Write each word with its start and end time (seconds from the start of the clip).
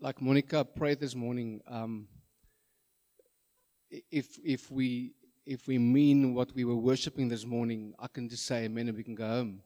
like 0.00 0.20
Monica 0.22 0.64
prayed 0.64 1.00
this 1.00 1.14
morning, 1.14 1.60
um, 1.66 2.06
if 4.10 4.38
if 4.44 4.70
we 4.70 5.14
if 5.46 5.66
we 5.66 5.78
mean 5.78 6.34
what 6.34 6.54
we 6.54 6.64
were 6.64 6.76
worshiping 6.76 7.28
this 7.28 7.44
morning, 7.44 7.94
I 7.98 8.06
can 8.08 8.28
just 8.28 8.46
say 8.46 8.64
amen 8.64 8.88
and 8.88 8.96
we 8.96 9.02
can 9.02 9.14
go 9.14 9.26
home. 9.26 9.62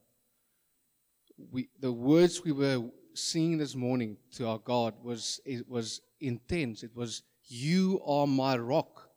We, 1.50 1.68
the 1.80 1.92
words 1.92 2.44
we 2.44 2.52
were 2.52 2.82
singing 3.14 3.58
this 3.58 3.74
morning 3.74 4.16
to 4.36 4.46
our 4.46 4.58
God 4.58 4.94
was 5.02 5.40
it 5.44 5.68
was 5.68 6.00
intense. 6.20 6.82
It 6.82 6.94
was 6.94 7.22
you 7.46 8.00
are 8.06 8.26
my 8.26 8.56
rock. 8.56 9.08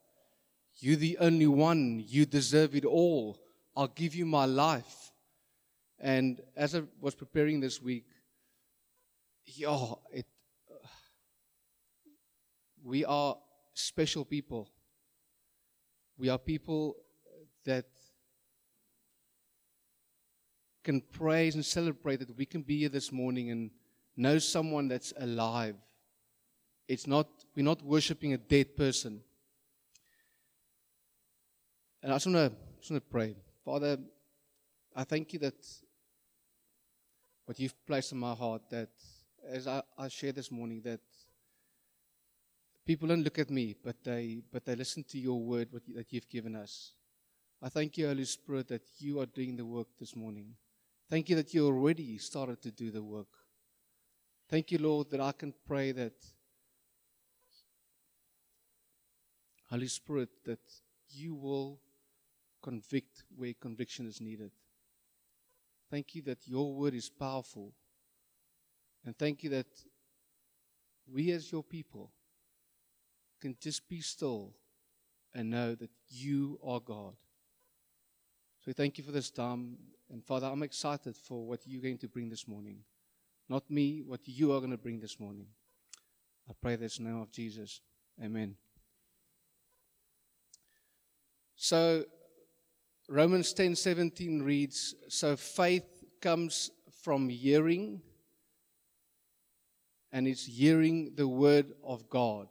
you're 0.77 0.97
the 0.97 1.18
only 1.20 1.47
one. 1.47 2.04
You 2.05 2.25
deserve 2.25 2.75
it 2.75 2.84
all. 2.84 3.39
I'll 3.77 3.88
give 3.88 4.16
you 4.16 4.25
my 4.25 4.45
life. 4.45 5.11
And 6.00 6.41
as 6.55 6.75
I 6.75 6.82
was 7.00 7.16
preparing 7.16 7.61
this 7.61 7.82
week, 7.82 8.05
yeah, 9.45 9.93
it 10.11 10.25
we 12.86 13.03
are 13.03 13.35
special 13.73 14.23
people. 14.23 14.70
We 16.17 16.30
are 16.30 16.38
people 16.38 16.95
that 17.66 17.85
can 20.84 21.02
praise 21.02 21.55
and 21.55 21.66
celebrate 21.66 22.17
that 22.17 22.38
we 22.38 22.45
can 22.45 22.62
be 22.62 22.79
here 22.79 22.90
this 22.90 23.12
morning 23.12 23.49
and 23.49 23.71
know 24.16 24.38
someone 24.38 24.88
that's 24.88 25.12
alive. 25.17 25.76
It's 26.88 27.07
not, 27.07 27.27
we're 27.55 27.66
not 27.66 27.81
worshiping 27.81 28.34
a 28.34 28.38
dead 28.38 28.77
person. 28.77 29.21
And 32.04 32.13
I 32.13 32.15
just 32.17 32.27
want 32.27 32.38
to, 32.38 32.55
just 32.77 32.91
want 32.91 33.04
to 33.04 33.09
pray. 33.09 33.35
Father, 33.65 33.98
I 34.95 35.04
thank 35.04 35.34
you 35.34 35.40
that 35.40 35.55
what 37.45 37.59
you've 37.59 37.85
placed 37.88 38.12
in 38.12 38.20
my 38.20 38.35
heart, 38.35 38.62
that 38.70 38.90
as 39.49 39.67
I, 39.67 39.81
I 39.98 40.07
share 40.07 40.31
this 40.31 40.52
morning, 40.52 40.81
that 40.85 40.99
People 42.85 43.07
don't 43.07 43.23
look 43.23 43.39
at 43.39 43.49
me, 43.49 43.75
but 43.84 44.03
they, 44.03 44.41
but 44.52 44.63
they 44.63 44.75
listen 44.75 45.04
to 45.05 45.18
your 45.18 45.40
word 45.40 45.70
that 45.96 46.13
you've 46.13 46.29
given 46.29 46.55
us. 46.55 46.91
I 47.62 47.70
thank 47.70 47.98
you, 47.98 48.07
Holy 48.07 48.26
Spirit, 48.26 48.68
that 48.68 48.84
you 48.99 49.20
are 49.20 49.26
doing 49.26 49.55
the 49.55 49.65
work 49.65 49.87
this 49.99 50.15
morning. 50.15 50.54
Thank 51.10 51.29
you 51.29 51.35
that 51.37 51.54
you 51.54 51.65
already 51.65 52.18
started 52.20 52.62
to 52.62 52.71
do 52.71 52.91
the 52.91 53.01
work. 53.01 53.27
Thank 54.49 54.71
you, 54.71 54.77
Lord, 54.77 55.10
that 55.10 55.20
I 55.20 55.32
can 55.32 55.54
pray 55.65 55.91
that, 55.93 56.13
Holy 59.70 59.88
Spirit, 59.88 60.29
that 60.45 60.60
you 61.10 61.34
will 61.34 61.79
convict 62.62 63.23
where 63.35 63.54
conviction 63.60 64.06
is 64.06 64.22
needed. 64.22 64.51
Thank 65.90 66.13
you 66.13 66.22
that 66.23 66.47
your 66.47 66.73
word 66.73 66.94
is 66.94 67.09
powerful. 67.09 67.73
And 69.06 69.17
thank 69.17 69.44
you 69.44 69.50
that 69.51 69.67
we, 71.12 71.31
as 71.31 71.51
your 71.51 71.63
people, 71.63 72.12
can 73.46 73.56
just 73.62 73.88
be 73.88 74.01
still 74.01 74.56
and 75.35 75.51
know 75.51 75.75
that 75.75 75.91
you 76.09 76.59
are 76.63 76.79
God. 76.79 77.13
So 78.59 78.63
we 78.66 78.74
thank 78.74 78.97
you 78.97 79.03
for 79.03 79.12
this 79.12 79.29
time. 79.29 79.78
And 80.12 80.25
Father, 80.25 80.47
I'm 80.47 80.63
excited 80.63 81.16
for 81.16 81.46
what 81.46 81.59
you're 81.68 81.84
going 81.84 82.00
to 82.00 82.07
bring 82.07 82.28
this 82.28 82.47
morning. 82.47 82.79
Not 83.47 83.69
me, 83.69 84.01
what 84.03 84.22
you 84.23 84.51
are 84.51 84.57
going 84.57 84.72
to 84.72 84.79
bring 84.79 85.00
this 85.00 85.19
morning. 85.19 85.46
I 86.50 86.53
pray 86.59 86.75
this 86.75 86.97
in 86.97 87.06
the 87.06 87.12
name 87.12 87.22
of 87.22 87.31
Jesus. 87.31 87.81
Amen. 88.19 88.56
So 91.56 92.03
Romans 93.07 93.53
10:17 93.53 94.44
reads, 94.44 94.96
so 95.07 95.35
faith 95.35 96.03
comes 96.19 96.72
from 97.03 97.29
hearing 97.29 98.01
and 100.12 100.28
it's 100.28 100.47
hearing 100.47 101.13
the 101.13 101.28
word 101.28 101.75
of 101.84 102.09
God. 102.09 102.47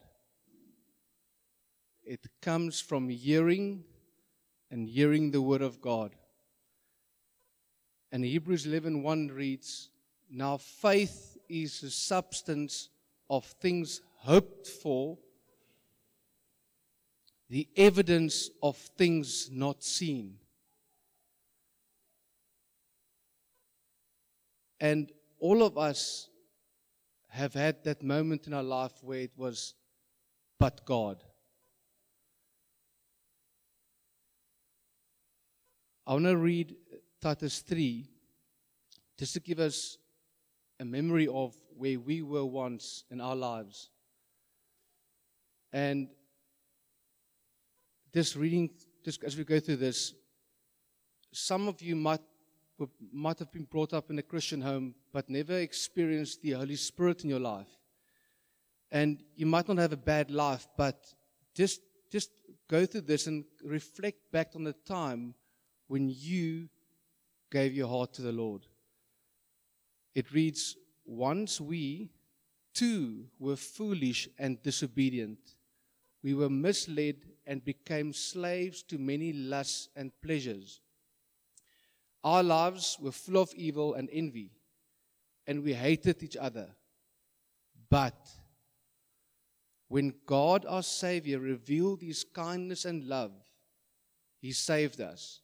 It 2.04 2.26
comes 2.42 2.80
from 2.80 3.08
hearing 3.08 3.84
and 4.70 4.86
hearing 4.86 5.30
the 5.30 5.40
word 5.40 5.62
of 5.62 5.80
God. 5.80 6.14
And 8.12 8.24
Hebrews 8.24 8.66
11:1 8.66 9.28
reads, 9.28 9.90
"Now 10.28 10.56
faith 10.56 11.38
is 11.48 11.80
the 11.80 11.90
substance 11.90 12.90
of 13.28 13.44
things 13.44 14.00
hoped 14.18 14.68
for, 14.68 15.18
the 17.48 17.68
evidence 17.76 18.50
of 18.62 18.76
things 18.76 19.50
not 19.50 19.82
seen." 19.82 20.38
And 24.78 25.12
all 25.38 25.62
of 25.62 25.78
us 25.78 26.28
have 27.28 27.54
had 27.54 27.82
that 27.84 28.02
moment 28.02 28.46
in 28.46 28.52
our 28.52 28.62
life 28.62 29.02
where 29.02 29.20
it 29.20 29.36
was 29.36 29.74
but 30.58 30.84
God. 30.84 31.24
I 36.06 36.12
want 36.12 36.26
to 36.26 36.36
read 36.36 36.76
Titus 37.22 37.60
3 37.60 38.06
just 39.18 39.32
to 39.32 39.40
give 39.40 39.58
us 39.58 39.96
a 40.78 40.84
memory 40.84 41.26
of 41.26 41.56
where 41.74 41.98
we 41.98 42.20
were 42.20 42.44
once 42.44 43.04
in 43.10 43.22
our 43.22 43.34
lives. 43.34 43.88
And 45.72 46.08
this 48.12 48.36
reading, 48.36 48.68
just 49.02 49.24
as 49.24 49.34
we 49.34 49.44
go 49.44 49.58
through 49.58 49.76
this, 49.76 50.12
some 51.32 51.68
of 51.68 51.80
you 51.80 51.96
might, 51.96 52.20
might 53.10 53.38
have 53.38 53.50
been 53.50 53.64
brought 53.64 53.94
up 53.94 54.10
in 54.10 54.18
a 54.18 54.22
Christian 54.22 54.60
home 54.60 54.94
but 55.10 55.30
never 55.30 55.54
experienced 55.54 56.42
the 56.42 56.50
Holy 56.50 56.76
Spirit 56.76 57.24
in 57.24 57.30
your 57.30 57.40
life. 57.40 57.80
And 58.92 59.22
you 59.36 59.46
might 59.46 59.68
not 59.68 59.78
have 59.78 59.94
a 59.94 59.96
bad 59.96 60.30
life, 60.30 60.68
but 60.76 61.14
just, 61.54 61.80
just 62.12 62.30
go 62.68 62.84
through 62.84 63.02
this 63.02 63.26
and 63.26 63.44
reflect 63.64 64.30
back 64.30 64.50
on 64.54 64.64
the 64.64 64.74
time 64.74 65.34
when 65.94 66.08
you 66.08 66.68
gave 67.52 67.72
your 67.72 67.86
heart 67.86 68.12
to 68.12 68.20
the 68.20 68.32
Lord. 68.32 68.66
It 70.16 70.32
reads, 70.32 70.74
Once 71.04 71.60
we 71.60 72.10
too 72.72 73.26
were 73.38 73.54
foolish 73.54 74.28
and 74.36 74.60
disobedient. 74.60 75.38
We 76.24 76.34
were 76.34 76.50
misled 76.50 77.18
and 77.46 77.64
became 77.64 78.12
slaves 78.12 78.82
to 78.88 78.98
many 78.98 79.32
lusts 79.32 79.88
and 79.94 80.10
pleasures. 80.20 80.80
Our 82.24 82.42
lives 82.42 82.98
were 83.00 83.12
full 83.12 83.36
of 83.36 83.54
evil 83.54 83.94
and 83.94 84.08
envy, 84.12 84.50
and 85.46 85.62
we 85.62 85.74
hated 85.74 86.24
each 86.24 86.36
other. 86.36 86.70
But 87.88 88.18
when 89.86 90.12
God 90.26 90.66
our 90.66 90.82
Savior 90.82 91.38
revealed 91.38 92.02
His 92.02 92.24
kindness 92.24 92.84
and 92.84 93.04
love, 93.04 93.30
He 94.40 94.50
saved 94.50 95.00
us 95.00 95.42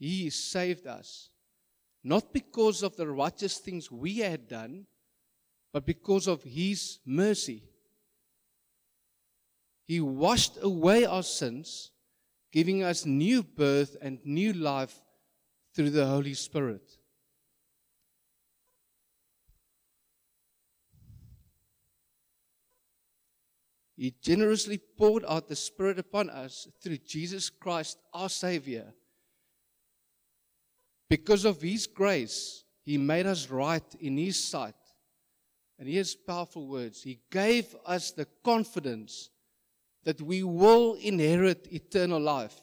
he 0.00 0.30
saved 0.30 0.86
us. 0.86 1.28
Not 2.02 2.32
because 2.32 2.82
of 2.82 2.96
the 2.96 3.06
righteous 3.06 3.58
things 3.58 3.92
we 3.92 4.18
had 4.18 4.48
done, 4.48 4.86
but 5.74 5.84
because 5.84 6.26
of 6.26 6.42
His 6.42 7.00
mercy. 7.04 7.64
He 9.86 10.00
washed 10.00 10.56
away 10.62 11.04
our 11.04 11.22
sins, 11.22 11.90
giving 12.50 12.82
us 12.82 13.04
new 13.04 13.42
birth 13.42 13.96
and 14.00 14.18
new 14.24 14.54
life 14.54 14.98
through 15.74 15.90
the 15.90 16.06
Holy 16.06 16.32
Spirit. 16.32 16.96
He 23.96 24.14
generously 24.22 24.78
poured 24.78 25.26
out 25.28 25.48
the 25.48 25.56
Spirit 25.56 25.98
upon 25.98 26.30
us 26.30 26.66
through 26.82 26.98
Jesus 27.06 27.50
Christ, 27.50 27.98
our 28.14 28.30
Savior 28.30 28.94
because 31.10 31.44
of 31.44 31.60
His 31.60 31.86
grace, 31.86 32.64
He 32.84 32.96
made 32.96 33.26
us 33.26 33.50
right 33.50 33.84
in 34.00 34.16
His 34.16 34.42
sight. 34.42 34.74
And 35.78 35.88
here's 35.88 36.14
powerful 36.14 36.66
words 36.66 37.02
He 37.02 37.20
gave 37.30 37.74
us 37.84 38.12
the 38.12 38.26
confidence 38.42 39.28
that 40.04 40.22
we 40.22 40.42
will 40.42 40.94
inherit 40.94 41.68
eternal 41.70 42.20
life. 42.20 42.58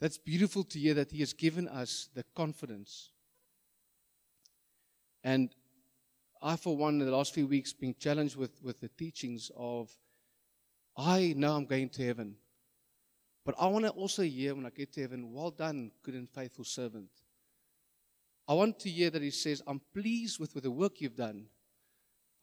That's 0.00 0.18
beautiful 0.18 0.62
to 0.64 0.78
hear 0.78 0.94
that 0.94 1.10
He 1.10 1.20
has 1.20 1.32
given 1.32 1.66
us 1.66 2.08
the 2.14 2.24
confidence. 2.36 3.10
And 5.24 5.50
I, 6.40 6.54
for 6.54 6.76
one, 6.76 7.00
in 7.00 7.06
the 7.06 7.16
last 7.16 7.34
few 7.34 7.46
weeks, 7.46 7.72
been 7.72 7.96
challenged 7.98 8.36
with, 8.36 8.62
with 8.62 8.78
the 8.80 8.88
teachings 8.88 9.50
of, 9.56 9.90
I 10.96 11.34
know 11.36 11.56
I'm 11.56 11.64
going 11.64 11.88
to 11.90 12.04
heaven. 12.04 12.36
But 13.48 13.54
I 13.58 13.66
want 13.66 13.86
to 13.86 13.92
also 13.92 14.20
hear 14.24 14.54
when 14.54 14.66
I 14.66 14.68
get 14.68 14.92
to 14.92 15.00
heaven, 15.00 15.32
well 15.32 15.50
done, 15.50 15.90
good 16.02 16.12
and 16.12 16.28
faithful 16.28 16.64
servant. 16.64 17.08
I 18.46 18.52
want 18.52 18.78
to 18.80 18.90
hear 18.90 19.08
that 19.08 19.22
he 19.22 19.30
says, 19.30 19.62
I'm 19.66 19.80
pleased 19.94 20.38
with, 20.38 20.54
with 20.54 20.64
the 20.64 20.70
work 20.70 21.00
you've 21.00 21.16
done. 21.16 21.46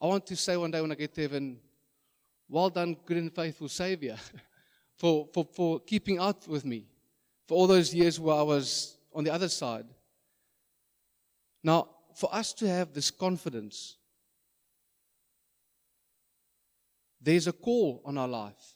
I 0.02 0.06
want 0.06 0.26
to 0.26 0.34
say 0.34 0.56
one 0.56 0.72
day 0.72 0.80
when 0.80 0.90
I 0.90 0.96
get 0.96 1.14
to 1.14 1.22
heaven, 1.22 1.60
well 2.48 2.70
done, 2.70 2.96
good 3.06 3.18
and 3.18 3.32
faithful 3.32 3.68
Savior, 3.68 4.16
for, 4.96 5.28
for, 5.32 5.46
for 5.54 5.78
keeping 5.78 6.18
out 6.18 6.48
with 6.48 6.64
me, 6.64 6.88
for 7.46 7.56
all 7.56 7.68
those 7.68 7.94
years 7.94 8.18
where 8.18 8.34
I 8.34 8.42
was 8.42 8.98
on 9.14 9.22
the 9.22 9.32
other 9.32 9.48
side. 9.48 9.86
Now, 11.62 11.88
for 12.16 12.34
us 12.34 12.52
to 12.54 12.66
have 12.66 12.92
this 12.92 13.12
confidence, 13.12 13.96
there's 17.20 17.46
a 17.46 17.52
call 17.52 18.02
on 18.04 18.18
our 18.18 18.26
life. 18.26 18.75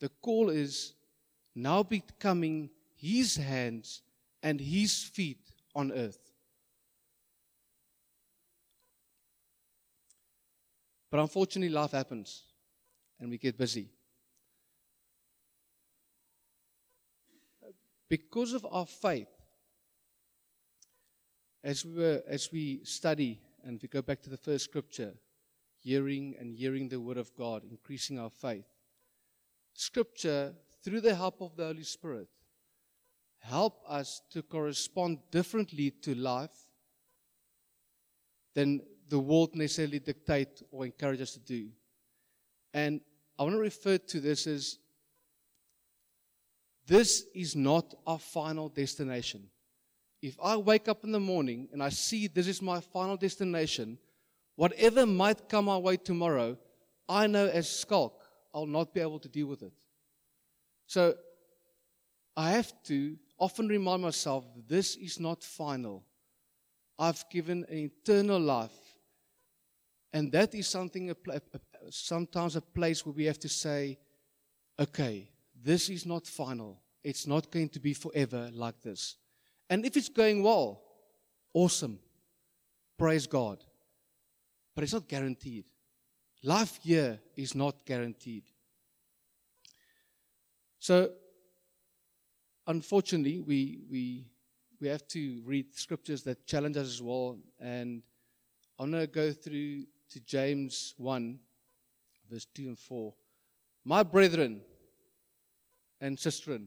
The 0.00 0.08
call 0.08 0.48
is 0.48 0.94
now 1.54 1.82
becoming 1.82 2.70
His 2.96 3.36
hands 3.36 4.02
and 4.42 4.60
His 4.60 5.02
feet 5.02 5.52
on 5.74 5.92
earth. 5.92 6.32
But 11.10 11.20
unfortunately, 11.20 11.74
life 11.74 11.90
happens 11.90 12.44
and 13.18 13.30
we 13.30 13.36
get 13.36 13.58
busy. 13.58 13.90
Because 18.08 18.54
of 18.54 18.66
our 18.70 18.86
faith, 18.86 19.28
as 21.62 21.84
we, 21.84 21.94
were, 21.94 22.22
as 22.26 22.50
we 22.50 22.80
study 22.84 23.40
and 23.64 23.80
we 23.80 23.88
go 23.88 24.02
back 24.02 24.22
to 24.22 24.30
the 24.30 24.36
first 24.36 24.64
scripture, 24.64 25.12
hearing 25.78 26.34
and 26.40 26.54
hearing 26.54 26.88
the 26.88 26.98
word 26.98 27.18
of 27.18 27.34
God, 27.36 27.62
increasing 27.70 28.18
our 28.18 28.30
faith, 28.30 28.64
scripture, 29.74 30.54
through 30.82 31.00
the 31.00 31.14
help 31.14 31.40
of 31.40 31.56
the 31.56 31.66
Holy 31.66 31.82
Spirit, 31.82 32.28
help 33.38 33.82
us 33.88 34.22
to 34.30 34.42
correspond 34.42 35.18
differently 35.30 35.90
to 36.02 36.14
life 36.14 36.68
than 38.54 38.80
the 39.08 39.18
world 39.18 39.54
necessarily 39.54 39.98
dictate 39.98 40.62
or 40.70 40.84
encourage 40.84 41.20
us 41.20 41.32
to 41.32 41.40
do. 41.40 41.68
And 42.72 43.00
I 43.38 43.42
want 43.42 43.54
to 43.54 43.60
refer 43.60 43.98
to 43.98 44.20
this 44.20 44.46
as 44.46 44.78
this 46.86 47.24
is 47.34 47.56
not 47.56 47.94
our 48.06 48.18
final 48.18 48.68
destination. 48.68 49.48
If 50.22 50.36
I 50.42 50.56
wake 50.56 50.88
up 50.88 51.04
in 51.04 51.12
the 51.12 51.20
morning 51.20 51.68
and 51.72 51.82
I 51.82 51.88
see 51.88 52.26
this 52.26 52.46
is 52.46 52.60
my 52.60 52.80
final 52.80 53.16
destination, 53.16 53.98
whatever 54.56 55.06
might 55.06 55.48
come 55.48 55.68
our 55.68 55.80
way 55.80 55.96
tomorrow, 55.96 56.58
I 57.08 57.26
know 57.26 57.46
as 57.46 57.70
skulk, 57.70 58.19
I'll 58.54 58.66
not 58.66 58.92
be 58.92 59.00
able 59.00 59.18
to 59.20 59.28
deal 59.28 59.46
with 59.46 59.62
it. 59.62 59.72
So 60.86 61.14
I 62.36 62.50
have 62.50 62.72
to 62.84 63.16
often 63.38 63.68
remind 63.68 64.02
myself 64.02 64.44
this 64.68 64.96
is 64.96 65.20
not 65.20 65.42
final. 65.42 66.04
I've 66.98 67.24
given 67.30 67.64
an 67.68 67.78
eternal 67.78 68.40
life. 68.40 68.72
And 70.12 70.32
that 70.32 70.54
is 70.54 70.66
something, 70.66 71.14
sometimes 71.90 72.56
a 72.56 72.60
place 72.60 73.06
where 73.06 73.12
we 73.12 73.24
have 73.24 73.38
to 73.38 73.48
say, 73.48 73.98
okay, 74.78 75.30
this 75.62 75.88
is 75.88 76.04
not 76.04 76.26
final. 76.26 76.82
It's 77.04 77.26
not 77.26 77.50
going 77.50 77.68
to 77.70 77.80
be 77.80 77.94
forever 77.94 78.50
like 78.52 78.80
this. 78.82 79.16
And 79.68 79.86
if 79.86 79.96
it's 79.96 80.08
going 80.08 80.42
well, 80.42 80.82
awesome. 81.54 82.00
Praise 82.98 83.26
God. 83.26 83.64
But 84.74 84.84
it's 84.84 84.92
not 84.92 85.08
guaranteed. 85.08 85.69
Life 86.42 86.78
here 86.82 87.20
is 87.36 87.54
not 87.54 87.84
guaranteed. 87.84 88.44
So, 90.78 91.10
unfortunately, 92.66 93.40
we, 93.40 93.80
we, 93.90 94.26
we 94.80 94.88
have 94.88 95.06
to 95.08 95.42
read 95.44 95.74
scriptures 95.74 96.22
that 96.22 96.46
challenge 96.46 96.78
us 96.78 96.86
as 96.86 97.02
well. 97.02 97.38
And 97.58 98.02
I'm 98.78 98.90
going 98.90 99.02
to 99.02 99.06
go 99.06 99.32
through 99.32 99.84
to 100.12 100.20
James 100.20 100.94
1, 100.96 101.38
verse 102.30 102.46
2 102.54 102.68
and 102.68 102.78
4. 102.78 103.12
My 103.84 104.02
brethren 104.02 104.62
and 106.00 106.16
sistren, 106.16 106.66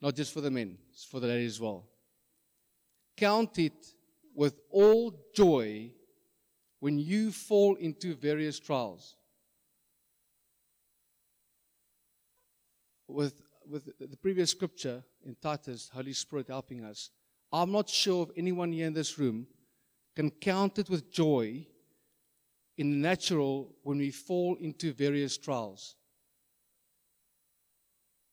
not 0.00 0.16
just 0.16 0.34
for 0.34 0.40
the 0.40 0.50
men, 0.50 0.76
it's 0.92 1.04
for 1.04 1.20
the 1.20 1.28
ladies 1.28 1.52
as 1.52 1.60
well. 1.60 1.84
Count 3.16 3.58
it 3.58 3.94
with 4.34 4.58
all 4.70 5.14
joy 5.34 5.92
when 6.80 6.98
you 6.98 7.30
fall 7.30 7.76
into 7.76 8.14
various 8.14 8.58
trials. 8.58 9.14
With, 13.06 13.40
with 13.68 13.90
the 13.98 14.16
previous 14.16 14.50
scripture 14.50 15.02
in 15.24 15.36
Titus, 15.40 15.90
Holy 15.92 16.12
Spirit 16.12 16.48
helping 16.48 16.84
us, 16.84 17.10
I'm 17.52 17.72
not 17.72 17.88
sure 17.88 18.24
if 18.24 18.30
anyone 18.36 18.72
here 18.72 18.86
in 18.86 18.94
this 18.94 19.18
room 19.18 19.46
can 20.16 20.30
count 20.30 20.78
it 20.78 20.88
with 20.88 21.12
joy 21.12 21.66
in 22.78 22.90
the 22.90 22.96
natural 22.96 23.74
when 23.82 23.98
we 23.98 24.10
fall 24.10 24.56
into 24.60 24.92
various 24.92 25.36
trials. 25.36 25.96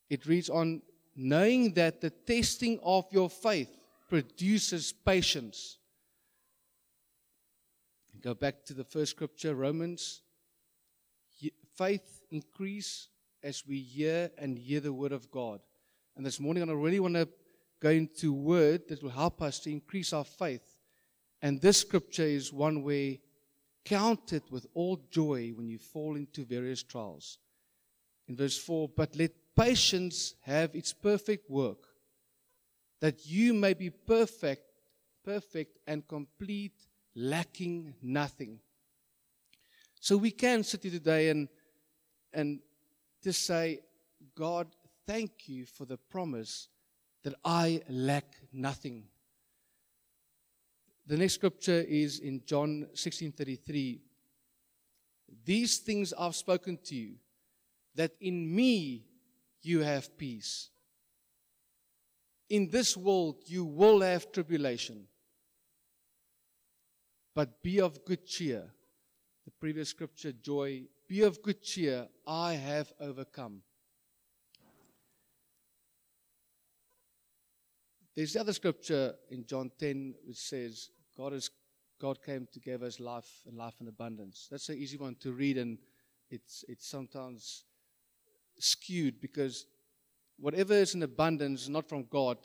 It 0.09 0.25
reads 0.25 0.49
on, 0.49 0.81
knowing 1.15 1.73
that 1.73 1.99
the 1.99 2.11
testing 2.11 2.79
of 2.83 3.05
your 3.11 3.29
faith 3.29 3.69
produces 4.07 4.93
patience. 4.93 5.79
Go 8.21 8.33
back 8.33 8.65
to 8.65 8.73
the 8.73 8.83
first 8.83 9.11
scripture, 9.11 9.53
Romans. 9.53 10.21
Faith 11.75 12.23
increase 12.31 13.09
as 13.43 13.63
we 13.67 13.79
hear 13.79 14.31
and 14.37 14.57
hear 14.57 14.79
the 14.79 14.91
word 14.91 15.11
of 15.11 15.29
God. 15.29 15.59
And 16.15 16.25
this 16.25 16.39
morning, 16.39 16.67
I 16.67 16.73
really 16.73 16.99
want 16.99 17.13
to 17.13 17.29
go 17.79 17.89
into 17.89 18.33
word 18.33 18.87
that 18.87 19.03
will 19.03 19.11
help 19.11 19.41
us 19.43 19.59
to 19.59 19.71
increase 19.71 20.13
our 20.13 20.23
faith. 20.23 20.77
And 21.43 21.61
this 21.61 21.81
scripture 21.81 22.23
is 22.23 22.51
one 22.51 22.81
way 22.81 23.21
count 23.85 24.33
it 24.33 24.43
with 24.49 24.65
all 24.73 24.99
joy 25.11 25.53
when 25.55 25.69
you 25.69 25.77
fall 25.77 26.15
into 26.15 26.43
various 26.43 26.81
trials. 26.81 27.37
In 28.27 28.35
verse 28.35 28.57
4, 28.57 28.89
but 28.89 29.15
let 29.15 29.31
patience 29.55 30.33
have 30.41 30.75
its 30.75 30.91
perfect 30.91 31.49
work, 31.49 31.87
that 32.99 33.25
you 33.25 33.53
may 33.53 33.73
be 33.73 33.89
perfect, 33.91 34.63
perfect 35.23 35.77
and 35.85 36.05
complete, 36.07 36.86
lacking 37.17 37.95
nothing. 38.01 38.59
So 39.99 40.15
we 40.15 40.29
can 40.29 40.63
sit 40.63 40.83
here 40.83 40.91
today 40.91 41.29
and 41.29 41.49
and 42.31 42.59
just 43.23 43.45
say, 43.45 43.79
God, 44.35 44.67
thank 45.07 45.49
you 45.49 45.65
for 45.65 45.85
the 45.85 45.97
promise 45.97 46.69
that 47.23 47.33
I 47.43 47.81
lack 47.89 48.35
nothing. 48.53 49.05
The 51.07 51.17
next 51.17 51.33
scripture 51.33 51.83
is 51.87 52.19
in 52.19 52.43
John 52.45 52.87
16:33. 52.93 53.99
These 55.43 55.79
things 55.79 56.13
I've 56.13 56.35
spoken 56.35 56.77
to 56.85 56.95
you, 56.95 57.15
that 57.95 58.11
in 58.21 58.55
me 58.55 59.05
you 59.61 59.81
have 59.81 60.15
peace. 60.17 60.69
In 62.49 62.69
this 62.69 62.95
world, 62.95 63.41
you 63.47 63.65
will 63.65 64.01
have 64.01 64.31
tribulation. 64.31 65.07
But 67.37 67.61
be 67.61 67.79
of 67.81 68.03
good 68.03 68.25
cheer. 68.25 68.63
The 69.45 69.51
previous 69.59 69.89
scripture, 69.89 70.31
joy. 70.31 70.85
Be 71.07 71.21
of 71.21 71.39
good 71.43 71.61
cheer. 71.61 72.07
I 72.25 72.53
have 72.53 72.91
overcome. 72.99 73.61
There's 78.15 78.33
the 78.33 78.39
other 78.39 78.53
scripture 78.53 79.13
in 79.29 79.45
John 79.45 79.69
10 79.77 80.15
which 80.25 80.37
says, 80.37 80.89
God, 81.15 81.33
is, 81.33 81.51
God 82.01 82.23
came 82.25 82.47
to 82.51 82.59
give 82.59 82.81
us 82.81 82.99
life 82.99 83.29
and 83.45 83.55
life 83.55 83.75
in 83.81 83.87
abundance. 83.87 84.47
That's 84.49 84.69
an 84.69 84.79
easy 84.79 84.97
one 84.97 85.15
to 85.19 85.31
read, 85.31 85.59
and 85.59 85.77
it's, 86.31 86.65
it's 86.67 86.89
sometimes 86.89 87.65
skewed 88.57 89.21
because 89.21 89.67
whatever 90.39 90.73
is 90.73 90.95
in 90.95 91.03
abundance, 91.03 91.69
not 91.69 91.87
from 91.87 92.05
God, 92.09 92.39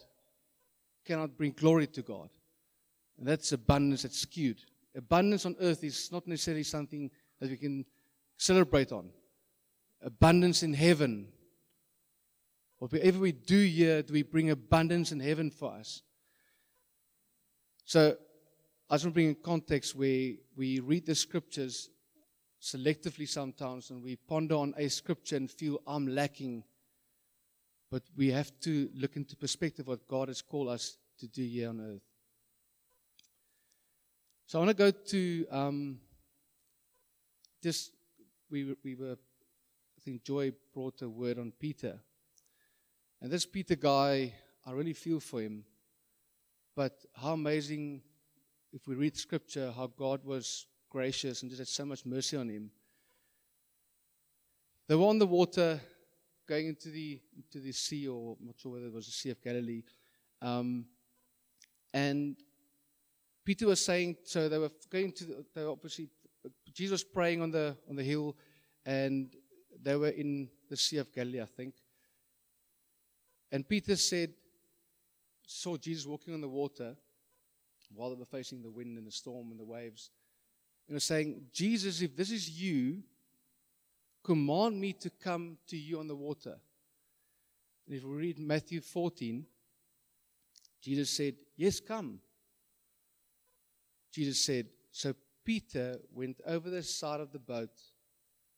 cannot 1.07 1.39
bring 1.39 1.53
glory 1.53 1.87
to 1.87 2.03
God. 2.03 2.29
And 3.17 3.27
that's 3.27 3.53
abundance 3.53 4.03
that's 4.03 4.19
skewed. 4.19 4.61
Abundance 4.97 5.47
on 5.47 5.57
earth 5.61 5.83
is 5.85 6.11
not 6.13 6.27
necessarily 6.27 6.65
something 6.65 7.11
that 7.41 7.51
we 7.51 7.57
can 7.57 7.85
celebrate 8.37 8.93
on. 8.93 9.11
Abundance 10.03 10.63
in 10.63 10.75
heaven. 10.75 11.29
Whatever 12.79 13.21
we 13.21 13.33
do 13.33 13.59
here, 13.65 14.03
do 14.03 14.13
we 14.13 14.23
bring 14.23 14.51
abundance 14.51 15.13
in 15.13 15.21
heaven 15.21 15.51
for 15.51 15.73
us? 15.73 16.03
So, 17.85 18.17
I 18.91 18.95
just 18.95 19.07
want 19.07 19.15
to 19.15 19.19
bring 19.19 19.29
in 19.29 19.37
context 19.37 19.97
where 19.97 20.33
we 20.57 20.81
read 20.81 21.07
the 21.07 21.15
scriptures 21.15 21.89
selectively 22.61 23.29
sometimes 23.29 23.91
and 23.91 24.03
we 24.03 24.17
ponder 24.17 24.57
on 24.57 24.75
a 24.77 24.89
scripture 24.89 25.37
and 25.37 25.51
feel 25.51 25.81
I'm 25.87 26.07
lacking. 26.07 26.65
But 27.91 28.03
we 28.17 28.31
have 28.31 28.53
to 28.61 28.91
look 28.95 29.17
into 29.17 29.37
perspective 29.37 29.87
what 29.87 30.07
God 30.07 30.29
has 30.29 30.43
called 30.43 30.69
us 30.69 30.99
to 31.21 31.27
do 31.27 31.43
here 31.43 31.71
on 31.71 31.81
earth. 31.81 32.12
So 34.53 34.59
I 34.59 34.67
want 34.67 34.77
to 34.77 34.85
go 34.85 34.91
to 34.91 35.47
um, 35.51 35.99
just 37.63 37.93
we 38.51 38.77
we 38.85 38.95
were 38.95 39.13
I 39.15 40.01
think 40.05 40.25
Joy 40.25 40.53
brought 40.75 41.01
a 41.01 41.09
word 41.09 41.39
on 41.39 41.55
Peter, 41.59 41.99
and 43.23 43.31
this 43.31 43.47
Peter 43.47 43.77
guy 43.77 44.35
I 44.67 44.73
really 44.73 44.93
feel 44.93 45.21
for 45.21 45.41
him. 45.41 45.65
But 46.77 47.03
how 47.15 47.33
amazing 47.33 48.03
if 48.75 48.87
we 48.87 48.95
read 48.95 49.17
Scripture 49.17 49.73
how 49.75 49.87
God 49.87 50.23
was 50.23 50.67
gracious 50.91 51.41
and 51.41 51.51
just 51.51 51.61
had 51.61 51.69
so 51.69 51.87
much 51.87 52.05
mercy 52.05 52.37
on 52.37 52.51
him. 52.51 52.71
They 54.87 54.97
were 54.97 55.07
on 55.07 55.19
the 55.19 55.27
water 55.27 55.81
going 56.47 56.67
into 56.67 56.91
the 56.91 57.23
into 57.35 57.59
the 57.59 57.73
sea, 57.73 58.07
or 58.07 58.37
I'm 58.39 58.49
not 58.49 58.57
sure 58.59 58.73
whether 58.73 58.89
it 58.89 58.93
was 58.93 59.07
the 59.07 59.13
Sea 59.13 59.31
of 59.31 59.41
Galilee. 59.41 59.83
Um, 60.43 60.85
and 61.95 62.37
Peter 63.45 63.67
was 63.67 63.85
saying, 63.85 64.17
so 64.25 64.49
they 64.49 64.59
were 64.59 64.71
going 64.91 65.13
to, 65.13 65.25
the, 65.25 65.45
they 65.55 65.65
were 65.65 65.71
obviously, 65.71 66.09
Jesus 66.73 67.03
praying 67.03 67.43
on 67.43 67.51
the, 67.51 67.77
on 67.89 67.97
the 67.97 68.03
hill, 68.03 68.37
and 68.87 69.35
they 69.83 69.97
were 69.97 70.09
in 70.09 70.49
the 70.69 70.77
Sea 70.77 70.99
of 70.99 71.13
Galilee, 71.13 71.41
I 71.41 71.47
think. 71.47 71.75
And 73.51 73.69
Peter 73.69 73.97
said, 73.97 74.33
saw 75.47 75.77
Jesus 75.77 76.07
walking 76.07 76.35
on 76.35 76.41
the 76.41 76.49
water 76.49 76.97
while 77.95 78.11
they 78.11 78.17
were 78.17 78.25
facing 78.25 78.63
the 78.63 78.71
wind 78.71 78.97
and 78.97 79.07
the 79.07 79.13
storm 79.13 79.51
and 79.51 79.61
the 79.61 79.65
waves. 79.65 80.11
And 80.89 80.95
was 80.95 81.05
saying, 81.05 81.43
Jesus, 81.53 82.01
if 82.01 82.17
this 82.17 82.31
is 82.31 82.49
you, 82.49 83.03
command 84.23 84.81
me 84.81 84.93
to 84.95 85.11
come 85.11 85.59
to 85.69 85.77
you 85.77 85.99
on 85.99 86.09
the 86.09 86.17
water. 86.17 86.57
And 87.87 87.97
if 87.97 88.05
we 88.05 88.15
read 88.15 88.39
Matthew 88.39 88.81
14, 88.81 89.45
Jesus 90.81 91.11
said, 91.11 91.35
Yes, 91.57 91.81
come. 91.81 92.21
Jesus 94.13 94.45
said, 94.45 94.69
So 94.91 95.15
Peter 95.45 95.97
went 96.13 96.41
over 96.47 96.71
the 96.71 96.83
side 96.83 97.21
of 97.21 97.33
the 97.33 97.39
boat 97.39 97.81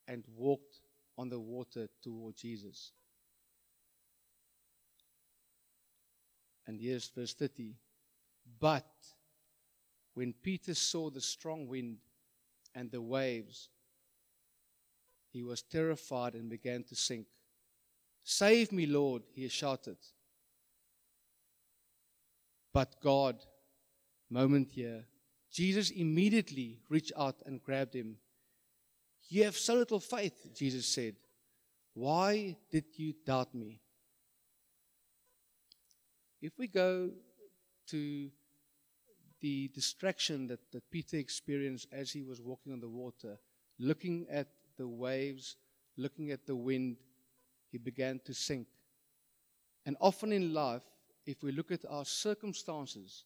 and 0.08 0.24
walked 0.36 0.80
on 1.16 1.28
the 1.28 1.40
water 1.40 1.88
toward 2.02 2.36
Jesus. 2.36 2.92
And 6.66 6.80
here's 6.80 7.08
verse 7.08 7.34
30. 7.34 7.74
But 8.58 8.86
when 10.14 10.32
Peter 10.32 10.74
saw 10.74 11.10
the 11.10 11.20
strong 11.20 11.66
wind 11.66 11.98
and 12.74 12.90
the 12.90 13.02
waves, 13.02 13.68
he 15.30 15.42
was 15.42 15.62
terrified 15.62 16.34
and 16.34 16.48
began 16.48 16.84
to 16.84 16.94
sink. 16.94 17.26
Save 18.22 18.72
me, 18.72 18.86
Lord, 18.86 19.22
he 19.32 19.48
shouted. 19.48 19.98
But 22.72 22.96
God, 23.02 23.36
moment 24.30 24.72
here, 24.72 25.04
Jesus 25.54 25.90
immediately 25.90 26.80
reached 26.88 27.12
out 27.16 27.36
and 27.46 27.62
grabbed 27.62 27.94
him. 27.94 28.16
You 29.28 29.44
have 29.44 29.56
so 29.56 29.74
little 29.76 30.00
faith, 30.00 30.50
Jesus 30.52 30.84
said. 30.84 31.14
Why 31.94 32.56
did 32.72 32.86
you 32.96 33.14
doubt 33.24 33.54
me? 33.54 33.80
If 36.42 36.58
we 36.58 36.66
go 36.66 37.10
to 37.86 38.30
the 39.40 39.68
distraction 39.68 40.48
that, 40.48 40.58
that 40.72 40.90
Peter 40.90 41.18
experienced 41.18 41.86
as 41.92 42.10
he 42.10 42.22
was 42.22 42.40
walking 42.40 42.72
on 42.72 42.80
the 42.80 42.88
water, 42.88 43.38
looking 43.78 44.26
at 44.28 44.48
the 44.76 44.88
waves, 44.88 45.56
looking 45.96 46.32
at 46.32 46.46
the 46.46 46.56
wind, 46.56 46.96
he 47.70 47.78
began 47.78 48.20
to 48.24 48.34
sink. 48.34 48.66
And 49.86 49.96
often 50.00 50.32
in 50.32 50.52
life, 50.52 50.82
if 51.26 51.44
we 51.44 51.52
look 51.52 51.70
at 51.70 51.84
our 51.88 52.04
circumstances, 52.04 53.24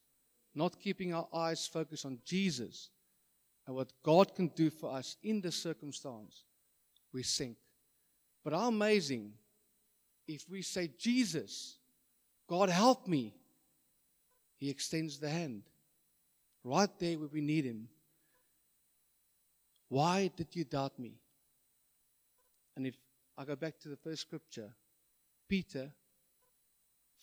not 0.55 0.81
keeping 0.81 1.15
our 1.15 1.29
eyes 1.33 1.67
focused 1.67 2.05
on 2.05 2.19
Jesus 2.25 2.91
and 3.67 3.77
what 3.77 3.93
God 4.03 4.35
can 4.35 4.49
do 4.49 4.71
for 4.71 4.91
us 4.91 5.17
in 5.23 5.41
the 5.41 5.53
circumstance, 5.53 6.45
we 7.13 7.23
sink. 7.23 7.57
But 8.43 8.53
how 8.53 8.69
amazing 8.69 9.33
if 10.27 10.49
we 10.49 10.63
say, 10.63 10.91
Jesus, 10.99 11.77
God 12.49 12.71
help 12.71 13.07
me, 13.07 13.35
He 14.57 14.71
extends 14.71 15.19
the 15.19 15.29
hand 15.29 15.63
right 16.65 16.91
there 16.99 17.19
where 17.19 17.29
we 17.29 17.41
need 17.41 17.65
Him. 17.65 17.89
Why 19.89 20.31
did 20.35 20.49
you 20.53 20.65
doubt 20.65 20.99
me? 20.99 21.15
And 22.77 22.87
if 22.87 22.95
I 23.37 23.45
go 23.45 23.57
back 23.57 23.79
to 23.81 23.89
the 23.89 23.97
first 23.97 24.23
scripture, 24.23 24.71
Peter, 25.49 25.91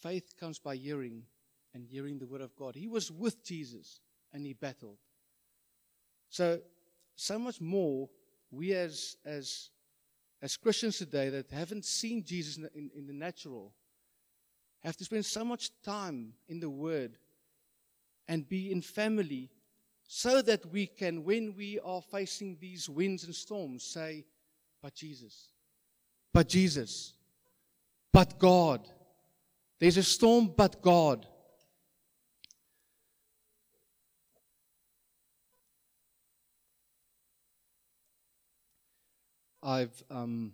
faith 0.01 0.33
comes 0.39 0.59
by 0.59 0.75
hearing 0.75 1.23
and 1.75 1.85
hearing 1.85 2.17
the 2.17 2.25
word 2.25 2.41
of 2.41 2.55
God. 2.55 2.73
He 2.73 2.87
was 2.87 3.11
with 3.11 3.43
Jesus 3.43 3.99
and 4.33 4.45
he 4.45 4.53
battled. 4.53 4.97
So, 6.29 6.61
so 7.15 7.37
much 7.37 7.61
more 7.61 8.09
we 8.49 8.73
as, 8.73 9.17
as, 9.25 9.69
as 10.41 10.57
Christians 10.57 10.97
today 10.97 11.29
that 11.29 11.51
haven't 11.51 11.85
seen 11.85 12.23
Jesus 12.23 12.57
in 12.57 12.67
in, 12.73 12.89
in 12.95 13.05
the 13.05 13.13
natural 13.13 13.73
have 14.83 14.95
to 14.97 15.03
spend 15.03 15.25
so 15.25 15.43
much 15.43 15.71
time 15.83 16.33
in 16.47 16.59
the 16.59 16.69
Word 16.69 17.17
and 18.27 18.47
be 18.47 18.71
in 18.71 18.81
family 18.81 19.49
so 20.07 20.41
that 20.43 20.65
we 20.71 20.85
can, 20.85 21.23
when 21.23 21.55
we 21.55 21.79
are 21.83 22.01
facing 22.01 22.57
these 22.61 22.87
winds 22.87 23.23
and 23.23 23.33
storms, 23.33 23.83
say, 23.83 24.23
But 24.81 24.93
Jesus, 24.93 25.49
but 26.31 26.47
Jesus, 26.47 27.13
but 28.13 28.37
God. 28.39 28.87
There's 29.79 29.97
a 29.97 30.03
storm, 30.03 30.53
but 30.55 30.81
God. 30.81 31.27
I've 39.65 40.03
um, 40.11 40.51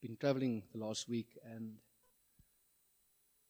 been 0.00 0.16
traveling 0.16 0.62
the 0.72 0.78
last 0.78 1.10
week, 1.10 1.36
and 1.44 1.74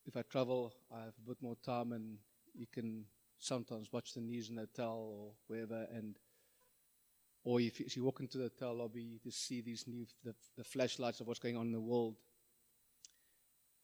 if 0.04 0.16
I 0.16 0.22
travel, 0.22 0.74
I 0.92 0.98
have 1.04 1.14
a 1.24 1.28
bit 1.28 1.36
more 1.40 1.54
time, 1.64 1.92
and 1.92 2.18
you 2.56 2.66
can 2.66 3.04
sometimes 3.38 3.92
watch 3.92 4.14
the 4.14 4.20
news 4.20 4.48
in 4.48 4.56
the 4.56 4.62
hotel 4.62 4.96
or 4.96 5.30
wherever, 5.46 5.86
and 5.94 6.16
or 7.44 7.60
if, 7.60 7.80
if 7.80 7.96
you 7.96 8.02
walk 8.02 8.18
into 8.18 8.36
the 8.36 8.50
hotel 8.52 8.74
lobby, 8.74 9.00
you 9.00 9.20
just 9.22 9.46
see 9.46 9.60
these 9.60 9.84
new 9.86 10.04
the, 10.24 10.34
the 10.56 10.64
flashlights 10.64 11.20
of 11.20 11.28
what's 11.28 11.38
going 11.38 11.56
on 11.56 11.66
in 11.66 11.72
the 11.72 11.80
world. 11.80 12.16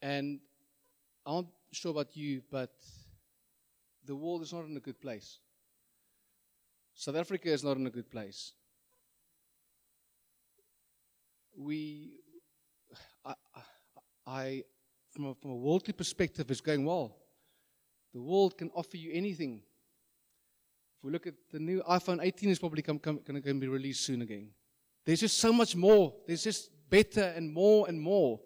And 0.02 0.40
I'm 1.24 1.34
not 1.34 1.46
sure 1.70 1.92
about 1.92 2.16
you, 2.16 2.42
but 2.50 2.72
the 4.04 4.16
world 4.16 4.42
is 4.42 4.52
not 4.52 4.64
in 4.64 4.76
a 4.76 4.80
good 4.80 5.00
place. 5.00 5.38
South 6.96 7.14
Africa 7.14 7.48
is 7.48 7.62
not 7.62 7.76
in 7.76 7.86
a 7.86 7.90
good 7.90 8.10
place. 8.10 8.54
We, 11.56 12.20
I, 13.24 13.34
I 14.26 14.64
from 15.14 15.26
a, 15.26 15.34
from 15.34 15.52
a 15.52 15.56
worldly 15.56 15.92
perspective, 15.92 16.50
is 16.50 16.60
going 16.60 16.84
well. 16.84 17.16
The 18.12 18.20
world 18.20 18.58
can 18.58 18.70
offer 18.74 18.96
you 18.96 19.12
anything. 19.12 19.62
If 20.98 21.04
we 21.04 21.12
look 21.12 21.26
at 21.26 21.34
the 21.52 21.60
new 21.60 21.82
iPhone 21.88 22.18
18 22.20 22.50
is 22.50 22.58
probably 22.58 22.82
going 22.82 23.00
to 23.00 23.54
be 23.54 23.68
released 23.68 24.04
soon 24.04 24.22
again. 24.22 24.50
There's 25.06 25.20
just 25.20 25.38
so 25.38 25.52
much 25.52 25.76
more. 25.76 26.14
There's 26.26 26.44
just 26.44 26.70
better 26.90 27.32
and 27.36 27.52
more 27.52 27.88
and 27.88 28.00
more. 28.00 28.40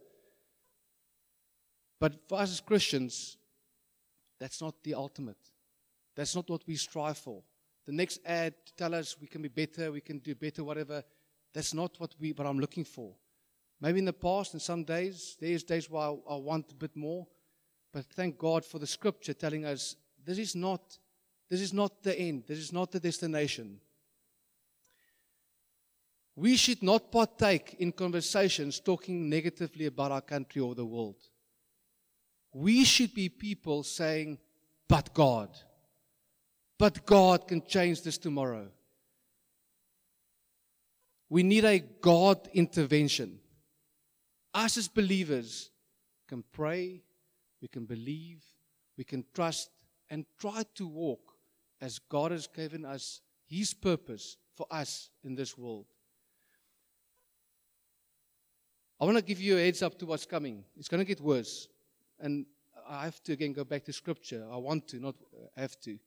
But 2.00 2.28
for 2.28 2.38
us 2.38 2.52
as 2.52 2.60
Christians, 2.60 3.36
that's 4.38 4.60
not 4.60 4.74
the 4.84 4.94
ultimate. 4.94 5.38
That's 6.16 6.34
not 6.34 6.48
what 6.48 6.62
we 6.66 6.76
strive 6.76 7.18
for. 7.18 7.42
The 7.86 7.92
next 7.92 8.20
ad 8.24 8.54
to 8.66 8.74
tell 8.74 8.94
us 8.94 9.16
we 9.20 9.26
can 9.26 9.42
be 9.42 9.48
better, 9.48 9.90
we 9.90 10.00
can 10.00 10.18
do 10.18 10.34
better, 10.34 10.62
whatever. 10.62 11.02
That's 11.54 11.74
not 11.74 11.98
what 11.98 12.14
we 12.20 12.32
what 12.32 12.46
I'm 12.46 12.58
looking 12.58 12.84
for. 12.84 13.14
Maybe 13.80 14.00
in 14.00 14.04
the 14.04 14.12
past, 14.12 14.54
in 14.54 14.60
some 14.60 14.84
days, 14.84 15.36
there's 15.40 15.62
days 15.62 15.88
where 15.88 16.02
I, 16.02 16.16
I 16.30 16.36
want 16.36 16.72
a 16.72 16.74
bit 16.74 16.96
more. 16.96 17.26
But 17.92 18.06
thank 18.06 18.38
God 18.38 18.64
for 18.64 18.78
the 18.78 18.86
scripture 18.86 19.34
telling 19.34 19.64
us 19.64 19.96
this 20.24 20.38
is 20.38 20.54
not 20.54 20.98
this 21.48 21.60
is 21.60 21.72
not 21.72 22.02
the 22.02 22.18
end. 22.18 22.44
This 22.46 22.58
is 22.58 22.72
not 22.72 22.92
the 22.92 23.00
destination. 23.00 23.80
We 26.36 26.56
should 26.56 26.82
not 26.82 27.10
partake 27.10 27.76
in 27.78 27.90
conversations 27.90 28.78
talking 28.78 29.28
negatively 29.28 29.86
about 29.86 30.12
our 30.12 30.20
country 30.20 30.60
or 30.62 30.74
the 30.74 30.84
world. 30.84 31.16
We 32.52 32.84
should 32.84 33.12
be 33.14 33.28
people 33.28 33.82
saying, 33.82 34.38
but 34.88 35.12
God. 35.14 35.48
But 36.78 37.04
God 37.04 37.48
can 37.48 37.66
change 37.66 38.02
this 38.02 38.18
tomorrow. 38.18 38.68
We 41.30 41.42
need 41.42 41.64
a 41.64 41.78
God 41.78 42.48
intervention 42.52 43.40
us 44.54 44.76
as 44.76 44.88
believers 44.88 45.70
can 46.26 46.42
pray, 46.52 47.02
we 47.62 47.68
can 47.68 47.84
believe, 47.84 48.44
we 48.96 49.04
can 49.04 49.24
trust, 49.34 49.70
and 50.10 50.26
try 50.38 50.62
to 50.74 50.86
walk 50.86 51.20
as 51.80 51.98
God 51.98 52.32
has 52.32 52.46
given 52.46 52.84
us 52.84 53.20
His 53.46 53.72
purpose 53.72 54.36
for 54.56 54.66
us 54.70 55.10
in 55.22 55.34
this 55.34 55.56
world. 55.56 55.86
I 59.00 59.04
want 59.04 59.16
to 59.16 59.22
give 59.22 59.40
you 59.40 59.56
a 59.56 59.60
heads 59.60 59.82
up 59.82 59.96
to 60.00 60.06
what's 60.06 60.26
coming. 60.26 60.64
It's 60.76 60.88
going 60.88 60.98
to 60.98 61.04
get 61.04 61.20
worse. 61.20 61.68
And 62.18 62.46
I 62.88 63.04
have 63.04 63.22
to 63.24 63.32
again 63.32 63.52
go 63.52 63.62
back 63.62 63.84
to 63.84 63.92
scripture. 63.92 64.44
I 64.50 64.56
want 64.56 64.88
to, 64.88 64.98
not 64.98 65.14
have 65.56 65.78
to. 65.82 65.98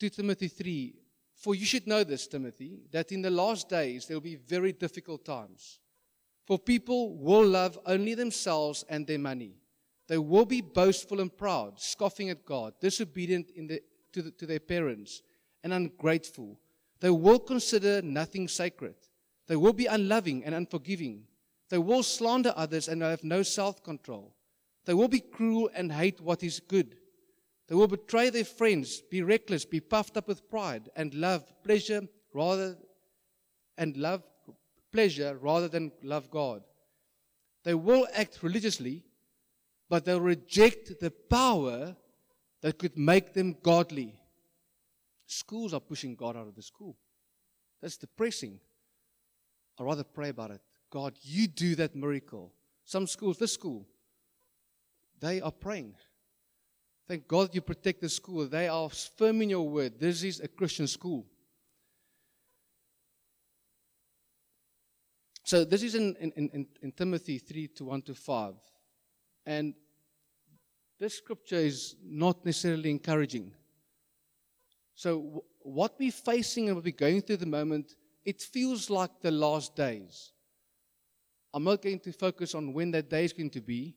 2 0.00 0.08
Timothy 0.08 0.48
3. 0.48 0.94
For 1.42 1.56
you 1.56 1.66
should 1.66 1.88
know 1.88 2.04
this, 2.04 2.28
Timothy, 2.28 2.82
that 2.92 3.10
in 3.10 3.20
the 3.20 3.30
last 3.30 3.68
days 3.68 4.06
there 4.06 4.16
will 4.16 4.20
be 4.20 4.36
very 4.36 4.72
difficult 4.72 5.24
times. 5.24 5.80
For 6.46 6.56
people 6.56 7.16
will 7.16 7.44
love 7.44 7.80
only 7.84 8.14
themselves 8.14 8.84
and 8.88 9.04
their 9.04 9.18
money. 9.18 9.56
They 10.06 10.18
will 10.18 10.44
be 10.46 10.60
boastful 10.60 11.20
and 11.20 11.36
proud, 11.36 11.80
scoffing 11.80 12.30
at 12.30 12.44
God, 12.44 12.74
disobedient 12.80 13.48
the, 13.56 13.82
to, 14.12 14.22
the, 14.22 14.30
to 14.30 14.46
their 14.46 14.60
parents, 14.60 15.22
and 15.64 15.72
ungrateful. 15.72 16.60
They 17.00 17.10
will 17.10 17.40
consider 17.40 18.02
nothing 18.02 18.46
sacred. 18.46 18.94
They 19.48 19.56
will 19.56 19.72
be 19.72 19.86
unloving 19.86 20.44
and 20.44 20.54
unforgiving. 20.54 21.24
They 21.70 21.78
will 21.78 22.04
slander 22.04 22.52
others 22.54 22.86
and 22.86 23.02
have 23.02 23.24
no 23.24 23.42
self 23.42 23.82
control. 23.82 24.36
They 24.84 24.94
will 24.94 25.08
be 25.08 25.20
cruel 25.20 25.70
and 25.74 25.90
hate 25.90 26.20
what 26.20 26.44
is 26.44 26.60
good. 26.60 26.98
They 27.72 27.76
will 27.76 27.88
betray 27.88 28.28
their 28.28 28.44
friends, 28.44 29.00
be 29.00 29.22
reckless, 29.22 29.64
be 29.64 29.80
puffed 29.80 30.18
up 30.18 30.28
with 30.28 30.46
pride, 30.50 30.90
and 30.94 31.14
love 31.14 31.50
pleasure 31.64 32.06
rather 32.34 32.76
and 33.78 33.96
love 33.96 34.22
pleasure 34.92 35.38
rather 35.40 35.68
than 35.68 35.90
love 36.02 36.30
God. 36.30 36.64
They 37.64 37.72
will 37.72 38.06
act 38.12 38.42
religiously, 38.42 39.04
but 39.88 40.04
they'll 40.04 40.20
reject 40.20 41.00
the 41.00 41.10
power 41.10 41.96
that 42.60 42.78
could 42.78 42.98
make 42.98 43.32
them 43.32 43.56
godly. 43.62 44.20
Schools 45.24 45.72
are 45.72 45.80
pushing 45.80 46.14
God 46.14 46.36
out 46.36 46.48
of 46.48 46.54
the 46.54 46.60
school. 46.60 46.94
That's 47.80 47.96
depressing. 47.96 48.60
I'd 49.78 49.86
rather 49.86 50.04
pray 50.04 50.28
about 50.28 50.50
it. 50.50 50.60
God, 50.90 51.14
you 51.22 51.48
do 51.48 51.74
that 51.76 51.96
miracle. 51.96 52.52
Some 52.84 53.06
schools, 53.06 53.38
this 53.38 53.54
school, 53.54 53.86
they 55.20 55.40
are 55.40 55.50
praying. 55.50 55.94
Thank 57.08 57.26
God 57.26 57.54
you 57.54 57.60
protect 57.60 58.00
the 58.00 58.08
school. 58.08 58.46
They 58.46 58.68
are 58.68 58.88
firm 58.88 59.42
in 59.42 59.50
your 59.50 59.68
word. 59.68 59.98
This 59.98 60.22
is 60.22 60.40
a 60.40 60.48
Christian 60.48 60.86
school. 60.86 61.26
So 65.44 65.64
this 65.64 65.82
is 65.82 65.94
in, 65.94 66.16
in, 66.20 66.32
in, 66.32 66.66
in 66.80 66.92
Timothy 66.92 67.38
3 67.38 67.68
to 67.68 67.84
1 67.84 68.02
to 68.02 68.14
5. 68.14 68.54
And 69.44 69.74
this 70.98 71.18
scripture 71.18 71.56
is 71.56 71.96
not 72.04 72.44
necessarily 72.46 72.90
encouraging. 72.90 73.52
So, 74.94 75.20
w- 75.20 75.42
what 75.60 75.96
we're 75.98 76.12
facing 76.12 76.68
and 76.68 76.76
what 76.76 76.84
we're 76.84 76.92
going 76.92 77.22
through 77.22 77.34
at 77.34 77.40
the 77.40 77.46
moment, 77.46 77.96
it 78.24 78.40
feels 78.40 78.88
like 78.88 79.10
the 79.20 79.32
last 79.32 79.74
days. 79.74 80.30
I'm 81.52 81.64
not 81.64 81.82
going 81.82 81.98
to 82.00 82.12
focus 82.12 82.54
on 82.54 82.72
when 82.72 82.92
that 82.92 83.10
day 83.10 83.24
is 83.24 83.32
going 83.32 83.50
to 83.50 83.60
be. 83.60 83.96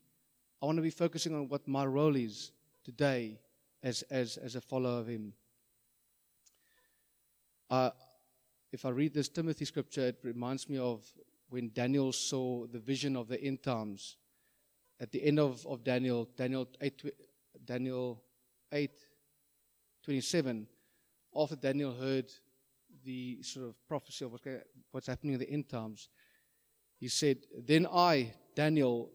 I 0.62 0.66
want 0.66 0.78
to 0.78 0.82
be 0.82 0.90
focusing 0.90 1.36
on 1.36 1.48
what 1.48 1.68
my 1.68 1.86
role 1.86 2.16
is 2.16 2.52
today 2.86 3.40
as, 3.84 4.04
as, 4.04 4.38
as 4.38 4.56
a 4.56 4.62
follower 4.62 5.00
of 5.00 5.08
Him. 5.08 5.34
Uh, 7.70 7.90
if 8.72 8.86
I 8.86 8.90
read 8.90 9.14
this 9.14 9.28
Timothy 9.28 9.66
scripture, 9.66 10.08
it 10.08 10.20
reminds 10.24 10.70
me 10.70 10.78
of 10.78 11.04
when 11.50 11.72
Daniel 11.74 12.12
saw 12.12 12.68
the 12.68 12.80
vision 12.80 13.16
of 13.16 13.28
the 13.28 13.42
end 13.42 13.64
times. 13.64 14.18
At 15.00 15.12
the 15.12 15.24
end 15.24 15.40
of, 15.40 15.66
of 15.66 15.84
Daniel, 15.84 16.30
Daniel 16.38 16.68
8, 16.80 17.12
Daniel 17.66 18.22
8 18.72 18.92
27, 20.04 20.68
after 21.36 21.56
Daniel 21.56 21.94
heard 21.94 22.32
the 23.04 23.42
sort 23.42 23.68
of 23.68 23.88
prophecy 23.88 24.24
of 24.24 24.38
what's 24.92 25.08
happening 25.08 25.34
in 25.34 25.40
the 25.40 25.50
end 25.50 25.68
times, 25.68 26.10
he 27.00 27.08
said, 27.08 27.38
Then 27.58 27.88
I, 27.92 28.34
Daniel, 28.56 29.12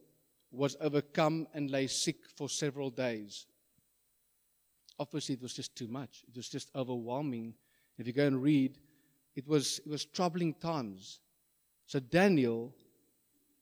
was 0.51 0.77
overcome 0.81 1.47
and 1.55 1.71
lay 1.71 1.87
sick 1.87 2.17
for 2.37 2.49
several 2.49 2.91
days. 2.91 3.47
Obviously, 5.01 5.35
it 5.35 5.41
was 5.41 5.55
just 5.55 5.75
too 5.75 5.89
much. 5.89 6.25
It 6.29 6.37
was 6.37 6.51
just 6.51 6.71
overwhelming. 6.77 7.55
If 7.97 8.07
you 8.07 8.13
go 8.13 8.27
and 8.27 8.43
read, 8.43 8.77
it 9.35 9.49
was, 9.49 9.79
it 9.79 9.89
was 9.89 10.05
troubling 10.05 10.53
times. 10.53 11.21
So 11.87 12.01
Daniel, 12.01 12.75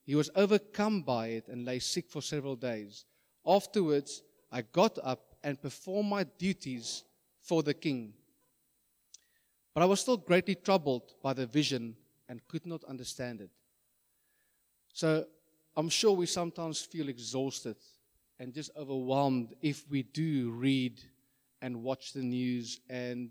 he 0.04 0.16
was 0.16 0.30
overcome 0.34 1.02
by 1.02 1.28
it 1.28 1.46
and 1.46 1.64
lay 1.64 1.78
sick 1.78 2.10
for 2.10 2.20
several 2.20 2.56
days. 2.56 3.04
Afterwards, 3.46 4.24
I 4.50 4.62
got 4.62 4.98
up 5.04 5.36
and 5.44 5.62
performed 5.62 6.10
my 6.10 6.24
duties 6.24 7.04
for 7.40 7.62
the 7.62 7.72
king. 7.72 8.14
But 9.74 9.82
I 9.84 9.86
was 9.86 10.00
still 10.00 10.16
greatly 10.16 10.56
troubled 10.56 11.14
by 11.22 11.34
the 11.34 11.46
vision 11.46 11.94
and 12.28 12.46
could 12.48 12.66
not 12.66 12.82
understand 12.82 13.42
it. 13.42 13.50
So 14.92 15.24
I'm 15.76 15.88
sure 15.88 16.12
we 16.12 16.26
sometimes 16.26 16.80
feel 16.80 17.08
exhausted 17.08 17.76
and 18.40 18.52
just 18.52 18.72
overwhelmed 18.76 19.54
if 19.62 19.88
we 19.88 20.02
do 20.02 20.50
read 20.50 21.00
and 21.60 21.82
watch 21.82 22.12
the 22.12 22.22
news 22.22 22.80
and 22.88 23.30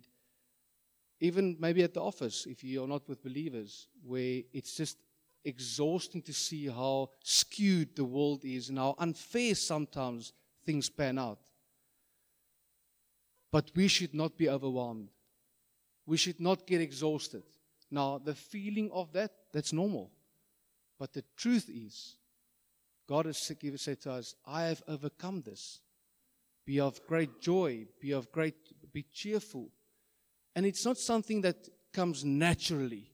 even 1.19 1.55
maybe 1.59 1.83
at 1.83 1.93
the 1.93 2.01
office 2.01 2.45
if 2.45 2.63
you're 2.63 2.87
not 2.87 3.07
with 3.07 3.23
believers 3.23 3.87
where 4.03 4.41
it's 4.53 4.75
just 4.75 4.97
exhausting 5.43 6.21
to 6.21 6.33
see 6.33 6.67
how 6.67 7.09
skewed 7.23 7.95
the 7.95 8.03
world 8.03 8.43
is 8.43 8.69
and 8.69 8.77
how 8.77 8.95
unfair 8.99 9.55
sometimes 9.55 10.33
things 10.65 10.89
pan 10.89 11.17
out. 11.17 11.39
But 13.51 13.71
we 13.75 13.87
should 13.87 14.13
not 14.13 14.37
be 14.37 14.49
overwhelmed. 14.49 15.09
We 16.05 16.17
should 16.17 16.39
not 16.39 16.67
get 16.67 16.81
exhausted. 16.81 17.43
Now, 17.89 18.17
the 18.17 18.35
feeling 18.35 18.91
of 18.91 19.13
that, 19.13 19.31
that's 19.53 19.71
normal. 19.71 20.11
But 20.99 21.13
the 21.13 21.23
truth 21.37 21.69
is, 21.69 22.17
God 23.07 23.25
has 23.25 23.37
said 23.37 24.01
to 24.01 24.11
us, 24.11 24.35
I 24.45 24.63
have 24.63 24.83
overcome 24.87 25.41
this. 25.41 25.79
Be 26.67 26.81
of 26.81 26.99
great 27.07 27.39
joy, 27.39 27.87
be 28.01 28.11
of 28.11 28.29
great, 28.29 28.55
be 28.91 29.05
cheerful. 29.13 29.69
And 30.53 30.65
it's 30.65 30.83
not 30.83 30.97
something 30.97 31.39
that 31.41 31.69
comes 31.93 32.25
naturally. 32.25 33.09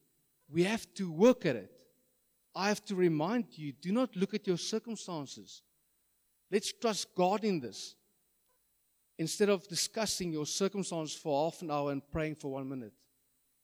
We 0.49 0.63
have 0.63 0.91
to 0.95 1.11
work 1.11 1.45
at 1.45 1.55
it. 1.55 1.71
I 2.55 2.67
have 2.69 2.83
to 2.85 2.95
remind 2.95 3.45
you 3.51 3.71
do 3.71 3.91
not 3.91 4.15
look 4.15 4.33
at 4.33 4.47
your 4.47 4.57
circumstances. 4.57 5.61
Let's 6.51 6.73
trust 6.73 7.13
God 7.15 7.43
in 7.43 7.59
this. 7.59 7.93
Instead 9.19 9.49
of 9.49 9.67
discussing 9.67 10.31
your 10.31 10.47
circumstance 10.47 11.13
for 11.13 11.45
half 11.45 11.61
an 11.61 11.69
hour 11.69 11.91
and 11.91 12.01
praying 12.11 12.35
for 12.35 12.53
one 12.53 12.67
minute, 12.67 12.93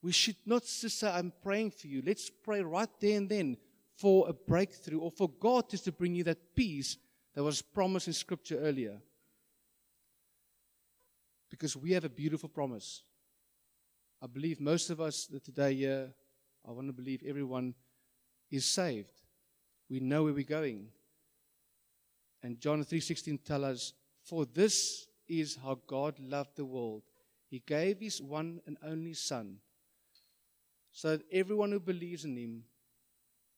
we 0.04 0.12
should 0.12 0.38
not 0.45 0.65
say, 0.65 1.10
I'm 1.10 1.34
praying 1.41 1.71
for 1.71 1.88
you. 1.88 2.04
Let's 2.06 2.30
pray 2.30 2.62
right 2.62 2.89
there 2.99 3.17
and 3.17 3.28
then 3.28 3.58
for 3.97 4.30
a 4.30 4.34
breakthrough 4.34 4.99
or 4.99 5.10
for 5.10 5.30
God 5.30 5.67
just 5.67 5.86
to 5.86 5.91
bring 5.91 6.13
you 6.13 6.23
that 6.25 6.56
peace 6.56 6.95
that 7.34 7.43
was 7.43 7.63
promised 7.63 8.06
in 8.06 8.13
Scripture 8.13 8.60
earlier. 8.60 9.02
Because 11.49 11.75
we 11.75 11.91
have 11.91 12.05
a 12.05 12.09
beautiful 12.09 12.49
promise. 12.49 13.03
I 14.21 14.27
believe 14.27 14.59
most 14.59 14.89
of 14.89 14.99
us 14.99 15.25
that 15.27 15.43
today 15.43 15.73
here, 15.75 16.13
I 16.67 16.71
want 16.71 16.88
to 16.88 16.93
believe 16.93 17.23
everyone 17.25 17.73
is 18.51 18.65
saved. 18.65 19.21
We 19.89 19.99
know 19.99 20.23
where 20.23 20.33
we're 20.33 20.43
going. 20.43 20.91
And 22.43 22.59
John 22.59 22.83
3:16 22.83 23.38
tells 23.39 23.63
us, 23.63 23.93
"For 24.21 24.45
this 24.45 25.07
is 25.27 25.55
how 25.55 25.75
God 25.75 26.19
loved 26.19 26.55
the 26.55 26.65
world. 26.65 27.03
He 27.47 27.59
gave 27.59 27.99
his 27.99 28.21
one 28.21 28.62
and 28.65 28.77
only 28.81 29.13
son, 29.13 29.59
so 30.91 31.17
that 31.17 31.25
everyone 31.31 31.71
who 31.71 31.79
believes 31.79 32.25
in 32.25 32.35
him 32.35 32.65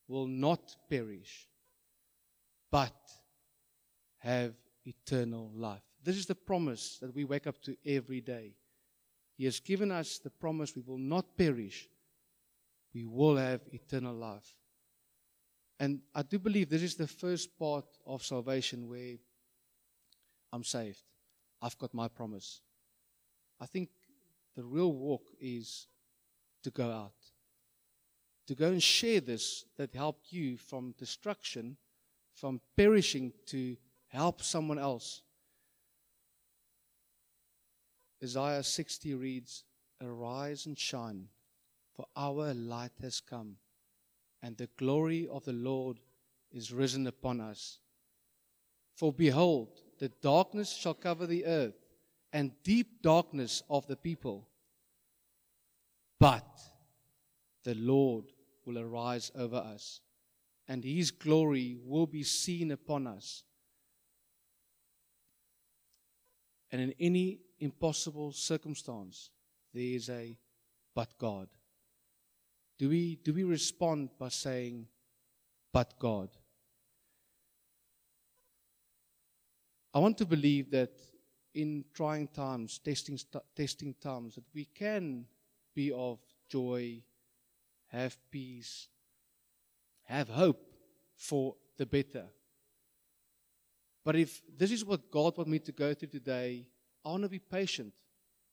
will 0.06 0.26
not 0.26 0.76
perish, 0.88 1.48
but 2.70 2.94
have 4.18 4.54
eternal 4.84 5.50
life. 5.54 5.82
This 6.02 6.16
is 6.16 6.26
the 6.26 6.34
promise 6.34 6.98
that 7.00 7.14
we 7.14 7.24
wake 7.24 7.46
up 7.46 7.60
to 7.62 7.76
every 7.86 8.20
day. 8.20 8.54
He 9.36 9.44
has 9.44 9.60
given 9.60 9.90
us 9.90 10.18
the 10.18 10.30
promise 10.30 10.74
we 10.74 10.82
will 10.86 10.98
not 10.98 11.36
perish, 11.36 11.88
we 12.94 13.04
will 13.04 13.36
have 13.36 13.60
eternal 13.72 14.14
life. 14.14 14.56
And 15.80 16.00
I 16.14 16.22
do 16.22 16.38
believe 16.38 16.68
this 16.68 16.82
is 16.82 16.94
the 16.94 17.08
first 17.08 17.58
part 17.58 17.86
of 18.06 18.22
salvation 18.22 18.88
where 18.88 19.16
I'm 20.52 20.62
saved. 20.62 21.02
I've 21.60 21.78
got 21.78 21.94
my 21.94 22.08
promise. 22.08 22.60
I 23.60 23.66
think 23.66 23.88
the 24.54 24.64
real 24.64 24.92
walk 24.92 25.22
is 25.40 25.86
to 26.62 26.70
go 26.70 26.90
out 26.90 27.14
to 28.46 28.54
go 28.54 28.68
and 28.68 28.82
share 28.82 29.20
this 29.20 29.64
that 29.76 29.94
helped 29.94 30.32
you 30.32 30.56
from 30.56 30.94
destruction, 30.98 31.76
from 32.34 32.60
perishing 32.76 33.32
to 33.46 33.76
help 34.08 34.42
someone 34.42 34.78
else. 34.78 35.22
Isaiah 38.22 38.62
60 38.62 39.14
reads, 39.14 39.64
Arise 40.00 40.66
and 40.66 40.78
shine, 40.78 41.28
for 41.94 42.06
our 42.16 42.54
light 42.54 42.92
has 43.00 43.20
come, 43.20 43.56
and 44.42 44.56
the 44.56 44.68
glory 44.76 45.26
of 45.28 45.44
the 45.44 45.52
Lord 45.52 45.98
is 46.52 46.72
risen 46.72 47.06
upon 47.06 47.40
us. 47.40 47.78
For 48.94 49.12
behold, 49.12 49.80
the 49.98 50.10
darkness 50.20 50.72
shall 50.72 50.94
cover 50.94 51.26
the 51.26 51.44
earth, 51.46 51.74
and 52.32 52.52
deep 52.62 53.02
darkness 53.02 53.62
of 53.68 53.86
the 53.86 53.96
people. 53.96 54.48
But 56.18 56.60
the 57.64 57.74
Lord 57.74 58.26
will 58.64 58.78
arise 58.78 59.32
over 59.34 59.56
us, 59.56 60.00
and 60.68 60.84
his 60.84 61.10
glory 61.10 61.76
will 61.84 62.06
be 62.06 62.22
seen 62.22 62.70
upon 62.70 63.06
us. 63.06 63.42
And 66.70 66.80
in 66.80 66.94
any 66.98 67.40
impossible 67.62 68.32
circumstance, 68.32 69.30
there 69.72 69.82
is 69.82 70.10
a 70.10 70.36
but 70.94 71.16
God. 71.18 71.48
Do 72.78 72.88
we, 72.88 73.16
do 73.16 73.32
we 73.32 73.44
respond 73.44 74.10
by 74.18 74.28
saying, 74.28 74.88
but 75.72 75.98
God? 75.98 76.30
I 79.94 80.00
want 80.00 80.18
to 80.18 80.26
believe 80.26 80.70
that 80.72 80.90
in 81.54 81.84
trying 81.94 82.28
times, 82.28 82.78
testing, 82.78 83.18
testing 83.54 83.94
times, 84.00 84.34
that 84.34 84.44
we 84.54 84.64
can 84.64 85.26
be 85.74 85.92
of 85.92 86.18
joy 86.48 87.02
have 87.88 88.16
peace, 88.30 88.88
have 90.04 90.28
hope 90.28 90.72
for 91.14 91.54
the 91.76 91.86
better. 91.86 92.24
But 94.04 94.16
if 94.16 94.42
this 94.56 94.72
is 94.72 94.84
what 94.84 95.10
God 95.10 95.36
wants 95.36 95.50
me 95.50 95.58
to 95.60 95.72
go 95.72 95.94
through 95.94 96.08
today, 96.08 96.66
I 97.04 97.10
want 97.10 97.22
to 97.24 97.28
be 97.28 97.38
patient 97.38 97.94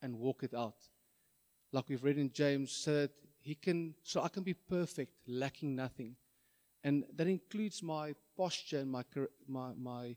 and 0.02 0.20
walk 0.20 0.44
it 0.44 0.54
out. 0.54 0.78
Like 1.72 1.90
we've 1.90 2.04
read 2.04 2.18
in 2.18 2.32
James, 2.32 2.72
so 2.72 2.94
that 2.94 3.12
he 3.42 3.56
can 3.56 3.96
so 4.04 4.22
I 4.22 4.30
can 4.30 4.44
be 4.44 4.54
perfect, 4.54 5.14
lacking 5.28 5.76
nothing. 5.76 6.16
And 6.84 7.04
that 7.16 7.28
includes 7.28 7.84
my 7.84 8.14
posture 8.36 8.80
and 8.80 8.92
my 8.92 9.04
my 9.48 9.74
my 9.78 10.16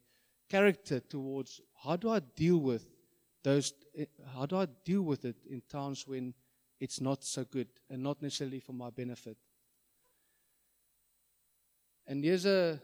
character 0.48 1.00
towards 1.00 1.60
how 1.82 1.96
do 1.96 2.10
I 2.10 2.20
deal 2.20 2.58
with 2.58 2.86
those 3.42 3.72
eh, 3.96 4.06
how 4.34 4.46
do 4.46 4.56
I 4.56 4.66
deal 4.84 5.02
with 5.02 5.24
it 5.24 5.36
in 5.48 5.62
times 5.68 6.06
when 6.06 6.34
it's 6.80 7.00
not 7.00 7.22
so 7.24 7.44
good 7.44 7.68
and 7.90 8.02
not 8.02 8.20
necessarily 8.22 8.60
for 8.60 8.72
my 8.72 8.90
benefit. 8.90 9.36
And 12.06 12.24
here's 12.24 12.44
a, 12.44 12.80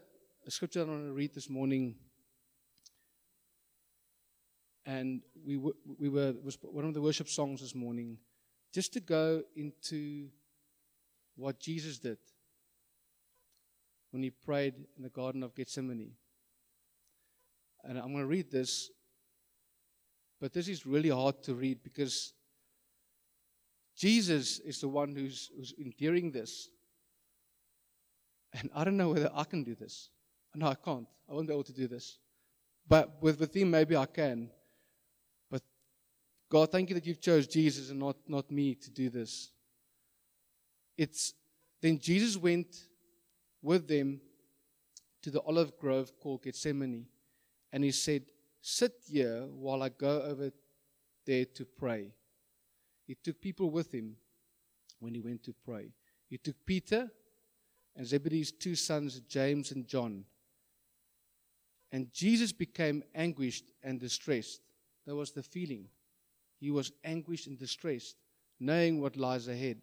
a 0.46 0.50
scripture 0.50 0.82
I 0.82 0.84
want 0.84 1.06
to 1.06 1.12
read 1.12 1.34
this 1.34 1.50
morning. 1.50 1.96
And 4.88 5.20
we 5.44 5.58
were, 5.58 5.74
we 5.98 6.08
were 6.08 6.32
was 6.42 6.56
one 6.62 6.86
of 6.86 6.94
the 6.94 7.02
worship 7.02 7.28
songs 7.28 7.60
this 7.60 7.74
morning, 7.74 8.16
just 8.72 8.94
to 8.94 9.00
go 9.00 9.42
into 9.54 10.28
what 11.36 11.60
Jesus 11.60 11.98
did 11.98 12.16
when 14.10 14.22
he 14.22 14.30
prayed 14.30 14.72
in 14.96 15.02
the 15.02 15.10
Garden 15.10 15.42
of 15.42 15.54
Gethsemane. 15.54 16.12
And 17.84 17.98
I'm 17.98 18.12
going 18.12 18.24
to 18.24 18.26
read 18.26 18.50
this, 18.50 18.88
but 20.40 20.54
this 20.54 20.68
is 20.68 20.86
really 20.86 21.10
hard 21.10 21.42
to 21.42 21.54
read 21.54 21.82
because 21.82 22.32
Jesus 23.94 24.58
is 24.60 24.80
the 24.80 24.88
one 24.88 25.14
who's, 25.14 25.50
who's 25.54 25.74
enduring 25.76 26.30
this. 26.30 26.70
And 28.54 28.70
I 28.74 28.84
don't 28.84 28.96
know 28.96 29.10
whether 29.10 29.30
I 29.34 29.44
can 29.44 29.64
do 29.64 29.74
this. 29.74 30.08
No, 30.54 30.68
I 30.68 30.76
can't. 30.76 31.06
I 31.28 31.34
won't 31.34 31.46
be 31.46 31.52
able 31.52 31.64
to 31.64 31.74
do 31.74 31.88
this. 31.88 32.18
But 32.88 33.22
with, 33.22 33.38
with 33.38 33.54
him, 33.54 33.70
maybe 33.70 33.94
I 33.94 34.06
can. 34.06 34.50
God, 36.50 36.72
thank 36.72 36.88
you 36.88 36.94
that 36.94 37.06
you've 37.06 37.20
chose 37.20 37.46
Jesus 37.46 37.90
and 37.90 37.98
not, 37.98 38.16
not 38.26 38.50
me 38.50 38.74
to 38.74 38.90
do 38.90 39.10
this. 39.10 39.50
It's 40.96 41.34
then 41.80 41.98
Jesus 41.98 42.36
went 42.36 42.76
with 43.62 43.86
them 43.86 44.20
to 45.22 45.30
the 45.30 45.40
olive 45.42 45.78
grove 45.78 46.12
called 46.18 46.42
Gethsemane. 46.42 47.06
And 47.72 47.84
he 47.84 47.90
said, 47.90 48.22
Sit 48.60 48.94
here 49.08 49.46
while 49.46 49.82
I 49.82 49.90
go 49.90 50.22
over 50.22 50.50
there 51.26 51.44
to 51.44 51.64
pray. 51.64 52.12
He 53.06 53.14
took 53.14 53.40
people 53.40 53.70
with 53.70 53.92
him 53.92 54.16
when 54.98 55.14
he 55.14 55.20
went 55.20 55.44
to 55.44 55.54
pray. 55.64 55.92
He 56.28 56.38
took 56.38 56.56
Peter 56.66 57.10
and 57.94 58.06
Zebedee's 58.06 58.52
two 58.52 58.74
sons, 58.74 59.20
James 59.20 59.72
and 59.72 59.86
John. 59.86 60.24
And 61.92 62.12
Jesus 62.12 62.52
became 62.52 63.02
anguished 63.14 63.70
and 63.82 63.98
distressed. 64.00 64.60
That 65.06 65.14
was 65.14 65.32
the 65.32 65.42
feeling. 65.42 65.86
He 66.58 66.70
was 66.70 66.92
anguished 67.04 67.46
and 67.46 67.58
distressed, 67.58 68.16
knowing 68.58 69.00
what 69.00 69.16
lies 69.16 69.48
ahead. 69.48 69.82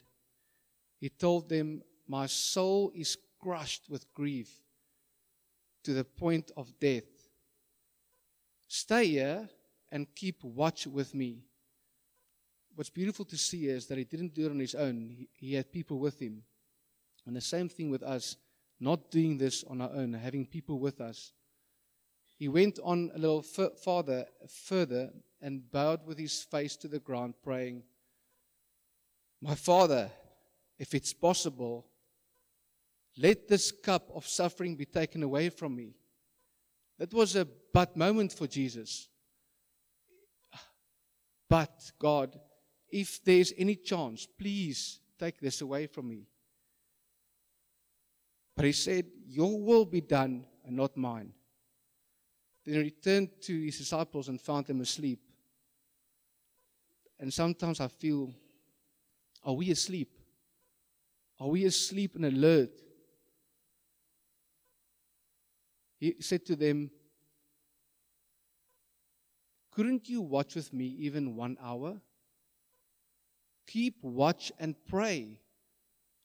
He 0.99 1.09
told 1.09 1.49
them, 1.49 1.81
My 2.07 2.25
soul 2.25 2.91
is 2.93 3.17
crushed 3.41 3.89
with 3.89 4.13
grief 4.13 4.49
to 5.83 5.93
the 5.93 6.03
point 6.03 6.51
of 6.57 6.79
death. 6.79 7.03
Stay 8.67 9.07
here 9.07 9.49
and 9.91 10.13
keep 10.15 10.43
watch 10.43 10.88
with 10.88 11.13
me. 11.13 11.43
What's 12.75 12.89
beautiful 12.89 13.23
to 13.25 13.38
see 13.38 13.67
is 13.67 13.85
that 13.88 13.97
he 13.97 14.03
didn't 14.03 14.33
do 14.33 14.47
it 14.47 14.51
on 14.51 14.59
his 14.59 14.75
own, 14.75 15.09
he, 15.09 15.29
he 15.33 15.53
had 15.53 15.71
people 15.71 15.99
with 15.99 16.19
him. 16.19 16.43
And 17.25 17.35
the 17.35 17.41
same 17.41 17.69
thing 17.69 17.89
with 17.89 18.03
us, 18.03 18.35
not 18.79 19.09
doing 19.09 19.38
this 19.38 19.63
on 19.63 19.81
our 19.81 19.91
own, 19.91 20.13
having 20.13 20.45
people 20.45 20.79
with 20.79 20.99
us. 20.99 21.31
He 22.38 22.49
went 22.49 22.79
on 22.83 23.11
a 23.15 23.17
little 23.17 23.45
f- 23.57 23.79
farther, 23.79 24.25
further 24.49 25.11
and 25.45 25.69
bowed 25.69 26.08
with 26.08 26.17
his 26.17 26.41
face 26.41 26.75
to 26.75 26.88
the 26.88 26.97
ground, 26.97 27.36
praying, 27.43 27.84
My 29.39 29.53
Father, 29.53 30.10
if 30.79 30.95
it's 30.95 31.13
possible, 31.13 31.86
let 33.15 33.47
this 33.47 33.71
cup 33.71 34.10
of 34.15 34.25
suffering 34.25 34.75
be 34.75 34.86
taken 34.86 35.21
away 35.21 35.49
from 35.49 35.75
me. 35.75 35.93
That 36.97 37.13
was 37.13 37.36
a 37.36 37.45
but 37.45 37.95
moment 37.95 38.34
for 38.34 38.47
Jesus. 38.47 39.08
But 41.47 41.91
God, 41.99 42.39
if 42.89 43.23
there's 43.23 43.53
any 43.55 43.75
chance, 43.75 44.25
please 44.25 44.99
take 45.19 45.39
this 45.39 45.62
away 45.62 45.86
from 45.86 46.10
me. 46.10 46.25
But 48.55 48.65
he 48.65 48.71
said, 48.71 49.05
Your 49.27 49.62
will 49.62 49.86
be 49.86 50.01
done 50.01 50.47
and 50.65 50.75
not 50.75 50.97
mine. 50.97 51.34
Then 52.65 52.73
he 52.73 52.79
returned 52.79 53.29
to 53.41 53.62
his 53.62 53.77
disciples 53.77 54.27
and 54.27 54.41
found 54.41 54.65
them 54.65 54.81
asleep. 54.81 55.19
And 57.19 57.34
sometimes 57.34 57.80
I 57.80 57.88
feel, 57.88 58.34
are 59.43 59.54
we 59.54 59.71
asleep? 59.71 60.17
Are 61.39 61.47
we 61.47 61.65
asleep 61.65 62.15
and 62.15 62.25
alert? 62.25 62.71
He 65.97 66.15
said 66.19 66.45
to 66.47 66.56
them, 66.56 66.91
Couldn't 69.71 70.08
you 70.08 70.21
watch 70.21 70.56
with 70.56 70.71
me 70.71 70.86
even 70.99 71.36
one 71.36 71.58
hour? 71.62 71.99
Keep 73.67 74.04
watch 74.04 74.51
and 74.60 74.75
pray 74.88 75.39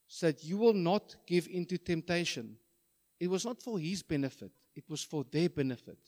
so 0.06 0.26
that 0.26 0.44
you 0.44 0.56
will 0.56 0.74
not 0.74 1.16
give 1.26 1.48
into 1.48 1.78
temptation. 1.78 2.56
It 3.18 3.28
was 3.28 3.44
not 3.44 3.62
for 3.62 3.78
his 3.78 4.02
benefit, 4.02 4.52
it 4.74 4.84
was 4.88 5.02
for 5.02 5.24
their 5.30 5.48
benefit, 5.48 5.98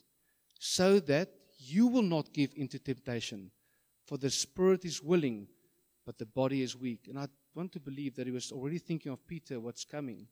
so 0.59 1.01
that 1.01 1.31
you 1.59 1.87
will 1.87 2.03
not 2.03 2.33
give 2.33 2.53
into 2.57 2.79
temptation. 2.79 3.51
For 4.07 4.19
the 4.19 4.31
spirit 4.31 4.85
is 4.85 5.03
willing, 5.03 5.49
but 6.05 6.19
the 6.19 6.27
body 6.27 6.63
is 6.63 6.77
weak. 6.77 7.07
And 7.09 7.19
I 7.19 7.29
want 7.55 7.73
to 7.73 7.81
believe 7.81 8.17
that 8.17 8.27
he 8.27 8.33
was 8.33 8.51
already 8.51 8.79
thinking 8.79 9.13
of 9.13 9.27
Peter, 9.27 9.61
what's 9.61 9.85
coming. 9.85 10.27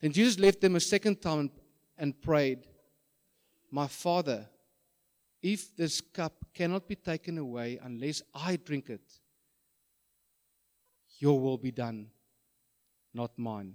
Then 0.00 0.12
Jesus 0.12 0.38
left 0.38 0.60
them 0.60 0.76
a 0.76 0.80
second 0.80 1.20
time 1.20 1.50
and, 1.96 2.20
prayed, 2.20 2.66
My 3.70 3.86
Father, 3.86 4.48
if 5.42 5.76
this 5.76 6.00
cup 6.00 6.32
cannot 6.54 6.88
be 6.88 6.96
taken 6.96 7.38
away 7.38 7.78
unless 7.82 8.22
I 8.34 8.56
drink 8.56 8.90
it, 8.90 9.02
your 11.18 11.40
will 11.40 11.58
be 11.58 11.72
done, 11.72 12.08
not 13.12 13.36
mine. 13.36 13.74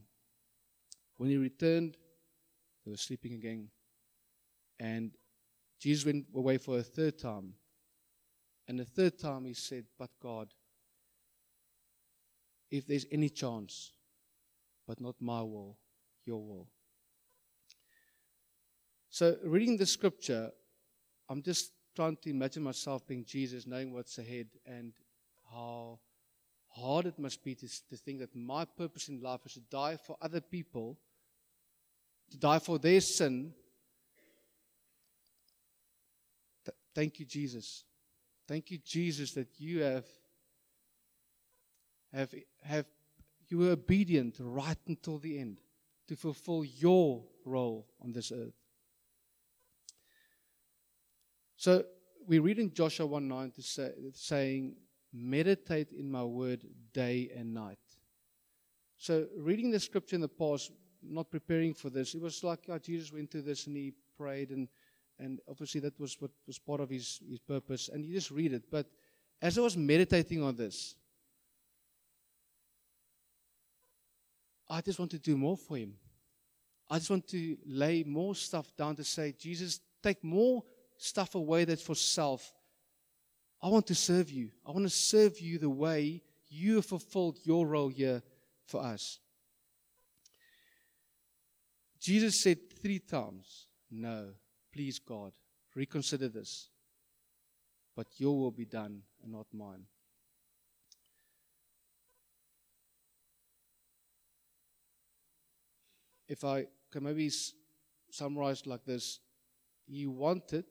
When 1.18 1.30
he 1.30 1.38
returned, 1.38 1.98
they 2.84 2.92
were 2.92 2.98
sleeping 2.98 3.34
again. 3.34 3.70
And 4.80 5.12
Jesus 5.80 6.06
went 6.06 6.26
away 6.34 6.58
for 6.58 6.78
a 6.78 6.84
third 6.84 7.20
time. 7.20 7.54
And 8.68 8.80
the 8.80 8.86
third 8.86 9.20
time 9.20 9.46
he 9.46 9.54
said, 9.54 9.86
But 9.98 10.10
God, 10.22 10.54
if 12.72 12.88
there's 12.88 13.06
any 13.12 13.30
chance, 13.30 13.92
but 14.88 15.00
not 15.00 15.16
my 15.20 15.42
will, 15.42 15.78
your 16.26 16.42
will. 16.42 16.68
So, 19.10 19.38
reading 19.44 19.78
the 19.78 19.86
scripture, 19.86 20.52
I'm 21.30 21.44
just 21.44 21.72
trying 21.96 22.18
to 22.24 22.30
imagine 22.30 22.64
myself 22.64 23.06
being 23.06 23.26
Jesus, 23.26 23.68
knowing 23.68 23.94
what's 23.94 24.18
ahead 24.18 24.48
and 24.66 24.94
how 25.52 26.00
hard 26.70 27.06
it 27.06 27.20
must 27.20 27.44
be 27.44 27.54
to, 27.54 27.68
to 27.90 27.96
think 27.98 28.20
that 28.20 28.36
my 28.36 28.66
purpose 28.66 29.10
in 29.10 29.22
life 29.22 29.42
is 29.46 29.54
to 29.54 29.60
die 29.60 29.98
for 29.98 30.18
other 30.22 30.42
people, 30.42 30.98
to 32.32 32.38
die 32.38 32.60
for 32.60 32.80
their 32.80 33.02
sin. 33.02 33.54
Th- 36.66 36.76
thank 36.96 37.20
you, 37.20 37.26
Jesus. 37.26 37.84
Thank 38.48 38.72
you, 38.72 38.78
Jesus, 38.78 39.32
that 39.34 39.48
you 39.58 39.82
have, 39.82 40.06
have, 42.14 42.34
have 42.62 42.86
you 43.48 43.58
were 43.60 43.72
obedient 43.72 44.38
right 44.40 44.78
until 44.88 45.18
the 45.18 45.40
end 45.40 45.62
to 46.08 46.16
fulfill 46.16 46.66
your 46.66 47.24
role 47.46 47.88
on 48.02 48.12
this 48.12 48.32
earth. 48.32 48.56
So 51.56 51.86
we 52.28 52.40
read 52.40 52.60
in 52.60 52.74
Joshua 52.74 53.06
1 53.06 53.28
9 53.28 53.52
to 53.52 53.62
say, 53.62 53.92
saying, 54.14 54.76
meditate 55.14 55.92
in 55.92 56.10
my 56.10 56.24
word 56.24 56.66
day 56.94 57.32
and 57.36 57.54
night. 57.54 57.78
So, 58.98 59.28
reading 59.38 59.72
the 59.72 59.80
scripture 59.80 60.16
in 60.16 60.22
the 60.22 60.28
past, 60.28 60.72
not 61.02 61.30
preparing 61.30 61.74
for 61.74 61.90
this, 61.90 62.16
it 62.16 62.22
was 62.22 62.44
like 62.44 62.62
oh, 62.70 62.80
Jesus 62.80 63.12
went 63.12 63.32
through 63.32 63.42
this 63.44 63.68
and 63.68 63.76
he 63.76 63.94
prayed, 64.18 64.50
and, 64.50 64.68
and 65.20 65.40
obviously 65.48 65.80
that 65.82 66.00
was 66.00 66.16
what 66.20 66.32
was 66.48 66.60
part 66.60 66.82
of 66.82 66.90
his, 66.90 67.22
his 67.30 67.40
purpose, 67.40 67.90
and 67.90 68.04
you 68.06 68.14
just 68.14 68.32
read 68.32 68.54
it. 68.54 68.64
But 68.70 68.88
as 69.42 69.58
I 69.58 69.62
was 69.62 69.78
meditating 69.78 70.42
on 70.42 70.56
this, 70.56 70.96
I 74.70 74.82
just 74.82 75.00
want 75.00 75.12
to 75.12 75.20
do 75.20 75.38
more 75.38 75.58
for 75.58 75.78
him. 75.78 75.94
I 76.90 76.98
just 76.98 77.10
want 77.10 77.28
to 77.30 77.58
lay 77.66 78.04
more 78.04 78.36
stuff 78.36 78.76
down 78.76 78.96
to 78.96 79.04
say, 79.04 79.34
Jesus, 79.38 79.80
take 80.02 80.24
more 80.24 80.64
stuff 80.98 81.36
away 81.36 81.66
that's 81.66 81.82
for 81.82 81.96
self 81.96 82.54
I 83.64 83.70
want 83.70 83.88
to 83.88 83.96
serve 83.96 84.30
you. 84.30 84.50
I 84.68 84.72
want 84.72 84.84
to 84.84 84.90
serve 84.90 85.40
you 85.40 85.58
the 85.58 85.70
way 85.70 86.22
you 86.50 86.76
have 86.76 86.86
fulfilled 86.86 87.40
your 87.46 87.66
role 87.66 87.88
here 87.88 88.22
for 88.66 88.84
us. 88.84 89.20
Jesus 92.02 92.42
said 92.42 92.58
three 92.82 93.00
times, 93.00 93.68
No. 93.90 94.34
Please, 94.74 95.00
God, 95.00 95.34
reconsider 95.76 96.28
this. 96.28 96.70
But 97.96 98.08
your 98.18 98.38
will 98.38 98.52
be 98.52 98.66
done 98.66 99.02
and 99.22 99.32
not 99.32 99.46
mine. 99.54 99.86
If 106.28 106.44
I 106.44 106.66
can 106.92 107.04
maybe 107.04 107.30
summarize 108.10 108.66
like 108.66 108.86
this 108.86 109.20
He 109.86 110.08
wanted 110.08 110.66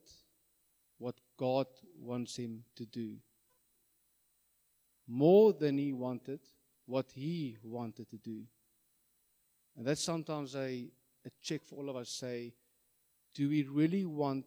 what 0.97 1.15
God 1.37 1.67
wants 1.97 2.35
him 2.35 2.63
to 2.75 2.85
do 2.85 3.17
more 5.07 5.53
than 5.53 5.77
he 5.77 5.93
wanted 5.93 6.39
what 6.85 7.11
he 7.11 7.57
wanted 7.63 8.09
to 8.09 8.17
do. 8.17 8.43
And 9.75 9.85
that's 9.85 10.03
sometimes 10.03 10.55
a, 10.55 10.89
a 11.25 11.29
check 11.41 11.63
for 11.63 11.75
all 11.75 11.89
of 11.89 11.95
us 11.95 12.09
say, 12.09 12.53
do 13.33 13.49
we 13.49 13.63
really 13.63 14.05
want 14.05 14.45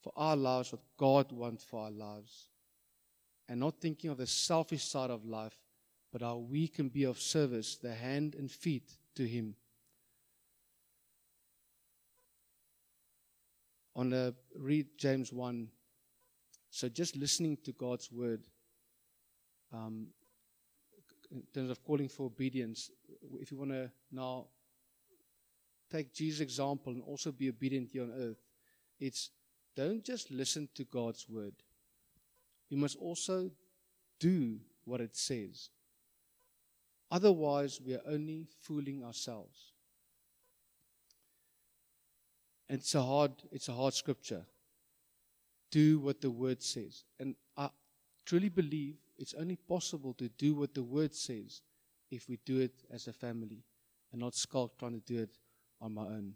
for 0.00 0.12
our 0.16 0.36
lives 0.36 0.72
what 0.72 0.82
God 0.96 1.32
wants 1.32 1.64
for 1.64 1.80
our 1.80 1.90
lives? 1.90 2.48
And 3.48 3.60
not 3.60 3.80
thinking 3.80 4.10
of 4.10 4.18
the 4.18 4.26
selfish 4.26 4.84
side 4.84 5.10
of 5.10 5.24
life, 5.24 5.56
but 6.12 6.22
how 6.22 6.36
we 6.36 6.68
can 6.68 6.88
be 6.88 7.04
of 7.04 7.20
service, 7.20 7.76
the 7.76 7.94
hand 7.94 8.34
and 8.34 8.50
feet 8.50 8.92
to 9.14 9.26
Him. 9.26 9.54
On 13.96 14.10
the 14.10 14.34
read 14.54 14.86
James 14.96 15.32
1. 15.32 15.68
So 16.70 16.88
just 16.88 17.16
listening 17.16 17.58
to 17.64 17.72
God's 17.72 18.12
word 18.12 18.42
um, 19.72 20.08
in 21.30 21.42
terms 21.52 21.70
of 21.70 21.82
calling 21.84 22.08
for 22.08 22.26
obedience, 22.26 22.90
if 23.40 23.50
you 23.50 23.58
want 23.58 23.70
to 23.70 23.90
now 24.12 24.46
take 25.90 26.12
Jesus' 26.12 26.40
example 26.40 26.92
and 26.92 27.02
also 27.02 27.32
be 27.32 27.48
obedient 27.48 27.90
here 27.90 28.02
on 28.02 28.12
earth, 28.12 28.42
it's 28.98 29.30
don't 29.76 30.04
just 30.04 30.30
listen 30.30 30.68
to 30.74 30.84
God's 30.84 31.28
word. 31.28 31.54
You 32.68 32.76
must 32.76 32.96
also 32.96 33.50
do 34.18 34.58
what 34.84 35.00
it 35.00 35.16
says. 35.16 35.70
Otherwise, 37.10 37.80
we 37.80 37.94
are 37.94 38.02
only 38.06 38.46
fooling 38.60 39.04
ourselves. 39.04 39.72
And 42.68 42.80
it's 42.80 42.94
a 42.94 43.02
hard, 43.02 43.32
it's 43.50 43.68
a 43.68 43.72
hard 43.72 43.94
scripture. 43.94 44.44
Do 45.70 46.00
what 46.00 46.20
the 46.20 46.30
word 46.30 46.62
says. 46.62 47.04
And 47.18 47.34
I 47.56 47.70
truly 48.26 48.48
believe 48.48 48.96
it's 49.16 49.34
only 49.34 49.56
possible 49.56 50.12
to 50.14 50.28
do 50.28 50.54
what 50.54 50.74
the 50.74 50.82
word 50.82 51.14
says 51.14 51.62
if 52.10 52.28
we 52.28 52.38
do 52.44 52.60
it 52.60 52.82
as 52.90 53.06
a 53.06 53.12
family 53.12 53.62
and 54.12 54.20
not 54.20 54.34
skulk 54.34 54.78
trying 54.78 55.00
to 55.00 55.12
do 55.12 55.22
it 55.22 55.38
on 55.80 55.94
my 55.94 56.02
own. 56.02 56.34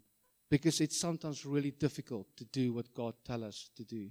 Because 0.49 0.81
it's 0.81 0.99
sometimes 0.99 1.45
really 1.45 1.71
difficult 1.71 2.27
to 2.37 2.45
do 2.45 2.73
what 2.73 2.93
God 2.93 3.15
tells 3.25 3.43
us 3.43 3.69
to 3.75 3.83
do. 3.83 4.09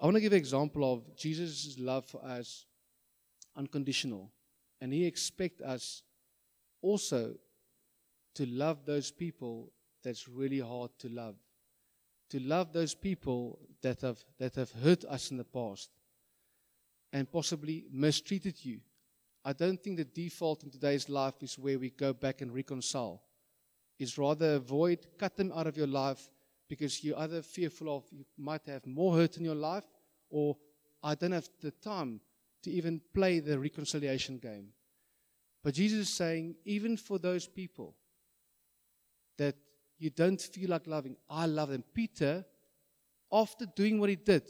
I 0.00 0.04
want 0.04 0.16
to 0.16 0.20
give 0.20 0.32
an 0.32 0.38
example 0.38 0.92
of 0.92 1.16
Jesus' 1.16 1.76
love 1.78 2.04
for 2.04 2.24
us 2.24 2.66
unconditional. 3.56 4.30
And 4.80 4.92
he 4.92 5.06
expects 5.06 5.62
us 5.62 6.02
also 6.82 7.34
to 8.34 8.46
love 8.46 8.84
those 8.84 9.10
people 9.10 9.72
that's 10.02 10.28
really 10.28 10.60
hard 10.60 10.90
to 10.98 11.08
love 11.08 11.36
to 12.30 12.40
love 12.40 12.72
those 12.72 12.94
people 12.94 13.60
that 13.82 14.00
have, 14.00 14.18
that 14.38 14.56
have 14.56 14.72
hurt 14.72 15.04
us 15.04 15.30
in 15.30 15.36
the 15.36 15.44
past 15.44 15.90
and 17.12 17.30
possibly 17.30 17.84
mistreated 17.92 18.56
you. 18.64 18.80
I 19.44 19.52
don't 19.52 19.82
think 19.82 19.96
the 19.96 20.04
default 20.04 20.62
in 20.62 20.70
today's 20.70 21.08
life 21.08 21.42
is 21.42 21.58
where 21.58 21.78
we 21.78 21.90
go 21.90 22.12
back 22.12 22.40
and 22.40 22.54
reconcile. 22.54 23.22
It's 23.98 24.18
rather 24.18 24.54
avoid, 24.54 25.06
cut 25.18 25.36
them 25.36 25.52
out 25.54 25.66
of 25.66 25.76
your 25.76 25.86
life 25.86 26.28
because 26.68 27.04
you're 27.04 27.18
either 27.18 27.42
fearful 27.42 27.94
of 27.94 28.04
you 28.10 28.24
might 28.38 28.66
have 28.66 28.86
more 28.86 29.14
hurt 29.14 29.36
in 29.36 29.44
your 29.44 29.54
life 29.54 29.84
or 30.30 30.56
I 31.02 31.14
don't 31.14 31.32
have 31.32 31.48
the 31.60 31.70
time 31.70 32.20
to 32.62 32.70
even 32.70 33.00
play 33.12 33.40
the 33.40 33.58
reconciliation 33.58 34.38
game. 34.38 34.68
But 35.62 35.74
Jesus 35.74 36.08
is 36.08 36.16
saying, 36.16 36.56
even 36.64 36.96
for 36.96 37.18
those 37.18 37.46
people 37.46 37.94
that 39.36 39.56
you 39.98 40.10
don't 40.10 40.40
feel 40.40 40.70
like 40.70 40.86
loving. 40.86 41.16
I 41.28 41.46
love 41.46 41.70
them. 41.70 41.84
Peter, 41.94 42.44
after 43.32 43.66
doing 43.66 44.00
what 44.00 44.10
he 44.10 44.16
did, 44.16 44.48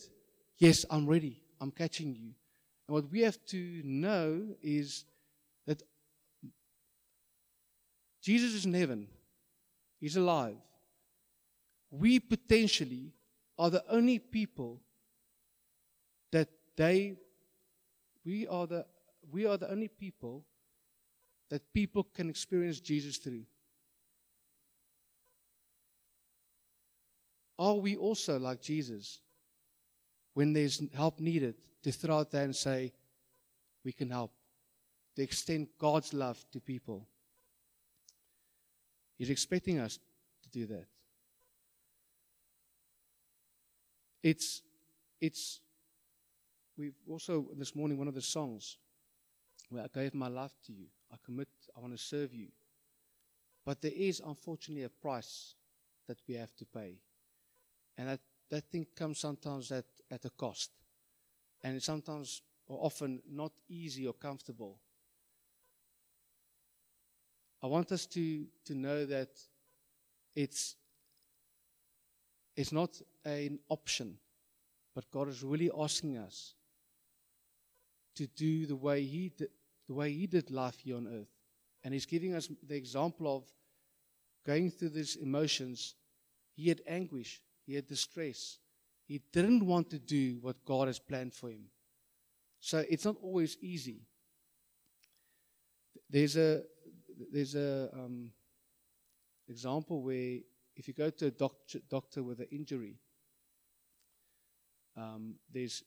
yes, 0.58 0.84
I'm 0.90 1.06
ready. 1.06 1.42
I'm 1.60 1.70
catching 1.70 2.14
you. 2.14 2.32
And 2.86 2.94
what 2.94 3.10
we 3.10 3.20
have 3.20 3.38
to 3.46 3.80
know 3.84 4.42
is 4.62 5.04
that 5.66 5.82
Jesus 8.22 8.54
is 8.54 8.66
in 8.66 8.74
heaven, 8.74 9.08
He's 10.00 10.16
alive. 10.16 10.56
We 11.90 12.18
potentially 12.20 13.12
are 13.58 13.70
the 13.70 13.84
only 13.88 14.18
people 14.18 14.80
that 16.32 16.48
they, 16.76 17.16
we 18.24 18.46
are 18.48 18.66
the, 18.66 18.84
we 19.30 19.46
are 19.46 19.56
the 19.56 19.70
only 19.70 19.88
people 19.88 20.44
that 21.50 21.72
people 21.72 22.02
can 22.02 22.28
experience 22.28 22.80
Jesus 22.80 23.16
through. 23.16 23.44
Are 27.58 27.76
we 27.76 27.96
also 27.96 28.38
like 28.38 28.60
Jesus 28.60 29.20
when 30.34 30.52
there's 30.52 30.82
help 30.92 31.20
needed 31.20 31.54
to 31.84 31.92
throw 31.92 32.18
out 32.18 32.30
there 32.30 32.44
and 32.44 32.56
say, 32.56 32.92
we 33.84 33.92
can 33.92 34.10
help, 34.10 34.32
to 35.14 35.22
extend 35.22 35.68
God's 35.78 36.12
love 36.12 36.44
to 36.52 36.60
people? 36.60 37.06
He's 39.16 39.30
expecting 39.30 39.78
us 39.78 39.98
to 40.42 40.48
do 40.50 40.66
that. 40.66 40.86
It's, 44.22 44.62
it's, 45.20 45.60
we've 46.76 46.96
also 47.08 47.46
this 47.58 47.76
morning 47.76 47.98
one 47.98 48.08
of 48.08 48.14
the 48.14 48.22
songs 48.22 48.78
where 49.68 49.84
I 49.84 49.88
gave 49.92 50.14
my 50.14 50.28
life 50.28 50.54
to 50.66 50.72
you. 50.72 50.86
I 51.12 51.16
commit, 51.24 51.48
I 51.76 51.80
want 51.80 51.92
to 51.92 52.02
serve 52.02 52.34
you. 52.34 52.48
But 53.66 53.82
there 53.82 53.92
is 53.94 54.20
unfortunately 54.24 54.84
a 54.84 54.88
price 54.88 55.54
that 56.08 56.18
we 56.26 56.34
have 56.34 56.54
to 56.56 56.64
pay. 56.64 56.96
And 57.96 58.08
that, 58.08 58.20
that 58.50 58.70
thing 58.70 58.86
comes 58.96 59.18
sometimes 59.18 59.70
at, 59.72 59.84
at 60.10 60.24
a 60.24 60.30
cost. 60.30 60.70
And 61.64 61.82
sometimes 61.82 62.42
or 62.66 62.78
often 62.84 63.20
not 63.28 63.52
easy 63.68 64.06
or 64.06 64.12
comfortable. 64.12 64.78
I 67.62 67.66
want 67.66 67.92
us 67.92 68.06
to, 68.06 68.44
to 68.66 68.74
know 68.74 69.06
that 69.06 69.30
it's, 70.34 70.76
it's 72.56 72.72
not 72.72 73.00
an 73.24 73.58
option, 73.68 74.18
but 74.94 75.10
God 75.10 75.28
is 75.28 75.42
really 75.42 75.70
asking 75.76 76.18
us 76.18 76.54
to 78.16 78.26
do 78.26 78.66
the 78.66 78.76
way 78.76 79.02
He 79.02 79.30
did, 79.30 79.48
the 79.88 79.94
way 79.94 80.12
He 80.12 80.26
did 80.26 80.50
life 80.50 80.78
here 80.80 80.96
on 80.96 81.06
earth. 81.06 81.32
And 81.82 81.92
He's 81.92 82.06
giving 82.06 82.34
us 82.34 82.48
the 82.66 82.76
example 82.76 83.34
of 83.34 83.44
going 84.46 84.70
through 84.70 84.90
these 84.90 85.16
emotions. 85.16 85.94
He 86.54 86.68
had 86.68 86.82
anguish, 86.86 87.40
he 87.66 87.74
had 87.74 87.86
distress. 87.86 88.58
He 89.06 89.20
didn't 89.32 89.66
want 89.66 89.90
to 89.90 89.98
do 89.98 90.38
what 90.40 90.64
God 90.64 90.88
has 90.88 90.98
planned 90.98 91.34
for 91.34 91.50
him. 91.50 91.66
So 92.60 92.84
it's 92.88 93.04
not 93.04 93.16
always 93.22 93.58
easy. 93.60 94.00
There's 96.08 96.36
a 96.36 96.62
there's 97.32 97.54
a 97.54 97.90
um, 97.92 98.30
example 99.48 100.02
where 100.02 100.38
if 100.76 100.88
you 100.88 100.94
go 100.94 101.10
to 101.10 101.26
a 101.26 101.30
doctor, 101.30 101.78
doctor 101.88 102.22
with 102.22 102.40
an 102.40 102.48
injury, 102.50 102.96
um, 104.96 105.34
there's 105.52 105.82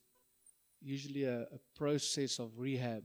usually 0.80 1.24
a, 1.24 1.40
a 1.42 1.58
process 1.76 2.38
of 2.38 2.52
rehab. 2.56 3.04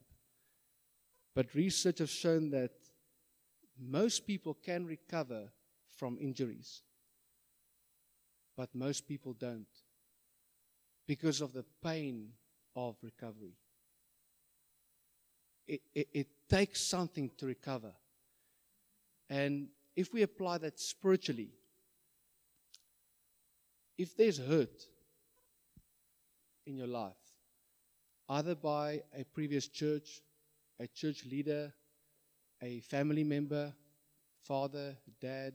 But 1.35 1.55
research 1.55 1.99
has 1.99 2.11
shown 2.11 2.51
that 2.51 2.71
most 3.79 4.27
people 4.27 4.53
can 4.53 4.85
recover 4.85 5.49
from 5.97 6.17
injuries 6.21 6.83
but 8.55 8.73
most 8.73 9.07
people 9.07 9.33
don't 9.33 9.67
because 11.07 11.41
of 11.41 11.53
the 11.53 11.65
pain 11.83 12.29
of 12.75 12.95
recovery. 13.01 13.55
It, 15.67 15.81
it, 15.93 16.07
it, 16.13 16.27
takes 16.49 16.81
something 16.81 17.31
to 17.37 17.47
recover. 17.47 17.91
And 19.29 19.69
if 19.95 20.13
we 20.13 20.21
apply 20.21 20.59
that 20.59 20.79
spiritually, 20.79 21.49
if 23.97 24.15
there's 24.15 24.37
hurt 24.37 24.83
in 26.67 26.77
your 26.77 26.87
life, 26.87 27.13
either 28.29 28.55
by 28.55 29.01
a 29.17 29.23
previous 29.23 29.67
church, 29.67 30.21
a 30.79 30.87
church 30.87 31.25
leader, 31.25 31.73
a 32.61 32.79
family 32.81 33.23
member, 33.23 33.73
father, 34.43 34.95
dad, 35.19 35.53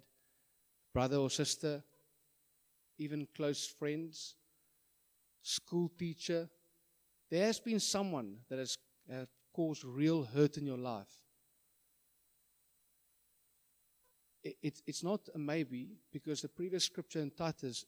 brother 0.93 1.17
or 1.17 1.31
sister, 1.31 1.83
even 2.99 3.27
close 3.37 3.67
friends, 3.67 4.35
school 5.43 5.91
teacher. 5.99 6.49
There 7.31 7.47
has 7.47 7.61
been 7.61 7.81
someone 7.81 8.39
that 8.49 8.59
has 8.59 8.77
uh, 9.13 9.25
caused 9.53 9.85
real 9.85 10.25
hurt 10.25 10.57
in 10.57 10.67
your 10.67 10.79
life. 10.79 11.29
it, 14.49 14.57
it, 14.63 14.83
it's 14.87 15.03
not 15.03 15.21
a 15.35 15.39
maybe 15.39 15.89
because 16.13 16.43
the 16.43 16.49
previous 16.49 16.85
scripture 16.85 17.21
in 17.21 17.31
Titus 17.31 17.85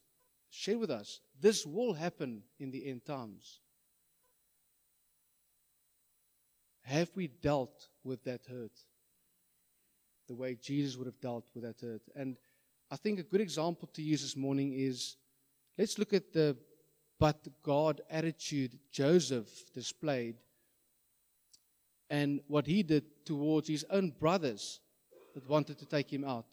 shared 0.50 0.78
with 0.78 0.90
us 0.90 1.20
this 1.40 1.64
will 1.64 1.94
happen 1.94 2.42
in 2.58 2.70
the 2.70 2.86
end 2.88 3.04
times. 3.04 3.60
Have 6.82 7.10
we 7.14 7.28
dealt 7.28 7.88
with 8.02 8.24
that 8.24 8.42
hurt 8.46 8.72
the 10.28 10.34
way 10.34 10.56
Jesus 10.60 10.96
would 10.96 11.06
have 11.06 11.20
dealt 11.20 11.46
with 11.54 11.64
that 11.64 11.80
hurt? 11.80 12.02
And 12.16 12.36
I 12.90 12.96
think 12.96 13.20
a 13.20 13.22
good 13.22 13.40
example 13.40 13.88
to 13.94 14.02
use 14.02 14.22
this 14.22 14.36
morning 14.36 14.72
is 14.74 15.16
let's 15.78 15.98
look 15.98 16.12
at 16.12 16.32
the 16.32 16.56
but 17.20 17.46
God 17.62 18.00
attitude 18.10 18.78
Joseph 18.90 19.46
displayed 19.74 20.36
and 22.08 22.40
what 22.48 22.66
he 22.66 22.82
did 22.82 23.04
towards 23.26 23.68
his 23.68 23.84
own 23.90 24.10
brothers 24.18 24.80
that 25.34 25.48
wanted 25.48 25.78
to 25.78 25.86
take 25.86 26.10
him 26.10 26.24
out. 26.24 26.46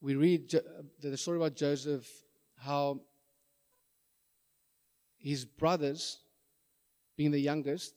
We 0.00 0.16
read 0.16 0.52
the 1.00 1.16
story 1.16 1.38
about 1.38 1.54
Joseph, 1.54 2.06
how 2.58 3.00
his 5.16 5.44
brothers, 5.44 6.18
being 7.16 7.30
the 7.30 7.38
youngest, 7.38 7.94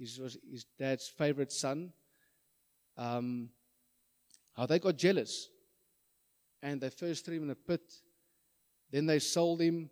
was 0.00 0.38
his 0.50 0.64
dad's 0.78 1.06
favorite 1.06 1.52
son, 1.52 1.92
um, 2.96 3.50
how 4.56 4.64
they 4.64 4.78
got 4.78 4.96
jealous. 4.96 5.50
And 6.62 6.80
they 6.80 6.88
first 6.88 7.26
threw 7.26 7.36
him 7.36 7.44
in 7.44 7.50
a 7.50 7.54
pit, 7.54 7.82
then 8.92 9.06
they 9.06 9.18
sold 9.18 9.60
him, 9.60 9.90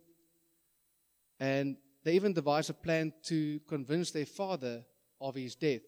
and 1.39 1.75
they 2.03 2.13
even 2.13 2.33
devised 2.33 2.69
a 2.69 2.73
plan 2.73 3.11
to 3.23 3.59
convince 3.67 4.11
their 4.11 4.25
father 4.25 4.85
of 5.19 5.35
his 5.35 5.55
death. 5.55 5.81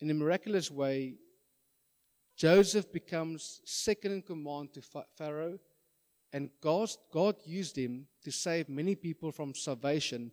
In 0.00 0.10
a 0.10 0.14
miraculous 0.14 0.70
way, 0.70 1.14
Joseph 2.36 2.92
becomes 2.92 3.60
second 3.64 4.12
in 4.12 4.22
command 4.22 4.72
to 4.74 4.82
Pharaoh, 5.16 5.58
and 6.32 6.50
God, 6.60 6.90
God 7.12 7.36
used 7.44 7.76
him 7.76 8.06
to 8.22 8.30
save 8.30 8.68
many 8.68 8.94
people 8.94 9.32
from 9.32 9.54
starvation 9.54 10.30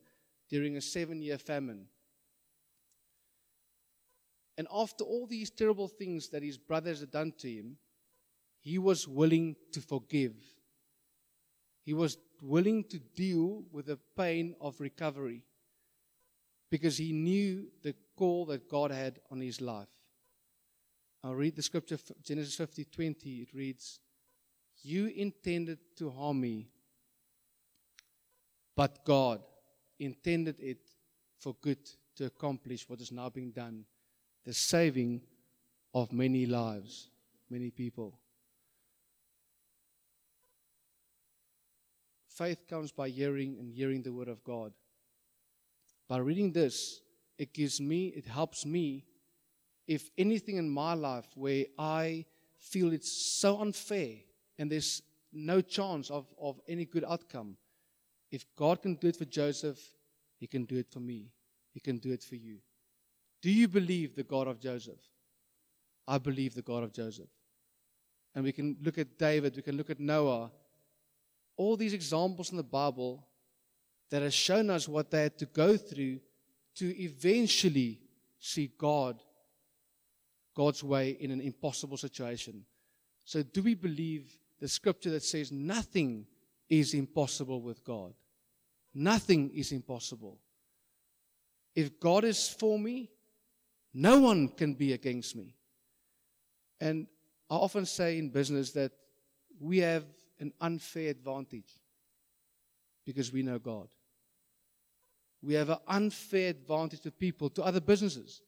during 0.49 0.77
a 0.77 0.81
seven 0.81 1.21
year 1.21 1.37
famine. 1.37 1.85
And 4.57 4.67
after 4.73 5.03
all 5.03 5.27
these 5.27 5.49
terrible 5.49 5.87
things 5.87 6.29
that 6.29 6.43
his 6.43 6.57
brothers 6.57 7.01
had 7.01 7.11
done 7.11 7.33
to 7.39 7.49
him, 7.49 7.77
he 8.59 8.77
was 8.77 9.07
willing 9.07 9.55
to 9.73 9.81
forgive. 9.81 10.33
He 11.85 11.93
was 11.93 12.17
willing 12.41 12.83
to 12.85 12.99
deal 12.99 13.63
with 13.71 13.85
the 13.85 13.99
pain 14.17 14.55
of 14.59 14.81
recovery 14.81 15.43
because 16.71 16.97
he 16.97 17.13
knew 17.13 17.67
the 17.83 17.95
call 18.17 18.47
that 18.47 18.67
God 18.67 18.91
had 18.91 19.19
on 19.31 19.39
his 19.39 19.61
life. 19.61 19.87
I'll 21.23 21.35
read 21.35 21.55
the 21.55 21.61
scripture, 21.61 21.97
Genesis 22.23 22.55
50 22.55 22.85
20. 22.85 23.29
It 23.41 23.53
reads, 23.53 23.99
You 24.81 25.07
intended 25.07 25.79
to 25.97 26.09
harm 26.09 26.41
me, 26.41 26.69
but 28.75 29.05
God 29.05 29.41
intended 29.99 30.59
it 30.59 30.89
for 31.39 31.55
good 31.61 31.79
to 32.15 32.25
accomplish 32.25 32.89
what 32.89 32.99
is 32.99 33.11
now 33.11 33.29
being 33.29 33.51
done 33.51 33.85
the 34.43 34.53
saving 34.53 35.21
of 35.93 36.13
many 36.13 36.45
lives, 36.45 37.09
many 37.49 37.71
people. 37.71 38.19
Faith 42.37 42.67
comes 42.67 42.91
by 42.91 43.09
hearing 43.09 43.57
and 43.59 43.71
hearing 43.71 44.01
the 44.01 44.11
word 44.11 44.27
of 44.27 44.43
God. 44.43 44.73
By 46.07 46.17
reading 46.17 46.51
this, 46.51 47.01
it 47.37 47.53
gives 47.53 47.79
me, 47.79 48.07
it 48.07 48.25
helps 48.25 48.65
me, 48.65 49.05
if 49.87 50.09
anything 50.17 50.57
in 50.57 50.69
my 50.69 50.93
life 50.93 51.25
where 51.35 51.65
I 51.77 52.25
feel 52.57 52.91
it's 52.91 53.39
so 53.39 53.59
unfair 53.61 54.15
and 54.57 54.71
there's 54.71 55.01
no 55.31 55.61
chance 55.61 56.09
of, 56.09 56.25
of 56.39 56.59
any 56.67 56.85
good 56.85 57.05
outcome, 57.07 57.57
if 58.31 58.45
God 58.55 58.81
can 58.81 58.95
do 58.95 59.07
it 59.07 59.15
for 59.15 59.25
Joseph, 59.25 59.79
He 60.37 60.47
can 60.47 60.65
do 60.65 60.77
it 60.77 60.87
for 60.91 60.99
me. 60.99 61.31
He 61.71 61.79
can 61.79 61.97
do 61.97 62.11
it 62.11 62.23
for 62.23 62.35
you. 62.35 62.57
Do 63.41 63.51
you 63.51 63.67
believe 63.67 64.15
the 64.15 64.23
God 64.23 64.47
of 64.47 64.59
Joseph? 64.59 64.99
I 66.07 66.17
believe 66.17 66.55
the 66.55 66.61
God 66.61 66.83
of 66.83 66.93
Joseph. 66.93 67.29
And 68.33 68.43
we 68.43 68.51
can 68.51 68.77
look 68.81 68.97
at 68.97 69.17
David, 69.17 69.55
we 69.55 69.61
can 69.61 69.77
look 69.77 69.89
at 69.89 69.99
Noah. 69.99 70.51
All 71.57 71.77
these 71.77 71.93
examples 71.93 72.51
in 72.51 72.57
the 72.57 72.63
Bible 72.63 73.27
that 74.09 74.21
has 74.21 74.33
shown 74.33 74.69
us 74.69 74.87
what 74.87 75.11
they 75.11 75.23
had 75.23 75.37
to 75.39 75.45
go 75.45 75.77
through 75.77 76.19
to 76.75 77.01
eventually 77.01 78.01
see 78.39 78.71
God, 78.77 79.21
God's 80.55 80.83
way 80.83 81.11
in 81.19 81.31
an 81.31 81.41
impossible 81.41 81.97
situation. 81.97 82.65
So, 83.23 83.41
do 83.41 83.63
we 83.63 83.73
believe 83.73 84.37
the 84.59 84.67
scripture 84.67 85.09
that 85.11 85.23
says 85.23 85.51
nothing 85.51 86.27
is 86.69 86.93
impossible 86.93 87.61
with 87.61 87.83
God? 87.83 88.13
Nothing 88.93 89.49
is 89.51 89.71
impossible. 89.71 90.39
If 91.75 91.99
God 91.99 92.23
is 92.23 92.47
for 92.47 92.79
me, 92.79 93.09
no 93.93 94.19
one 94.19 94.49
can 94.49 94.73
be 94.73 94.93
against 94.93 95.35
me. 95.35 95.55
And 96.79 97.07
I 97.49 97.55
often 97.55 97.85
say 97.85 98.17
in 98.17 98.29
business 98.29 98.71
that 98.71 98.91
we 99.59 99.79
have 99.79 100.05
an 100.39 100.51
unfair 100.61 101.09
advantage 101.09 101.71
because 103.05 103.31
we 103.31 103.43
know 103.43 103.59
God. 103.59 103.87
We 105.41 105.53
have 105.53 105.69
an 105.69 105.77
unfair 105.87 106.49
advantage 106.49 107.01
to 107.01 107.11
people, 107.11 107.49
to 107.51 107.63
other 107.63 107.79
businesses. 107.79 108.41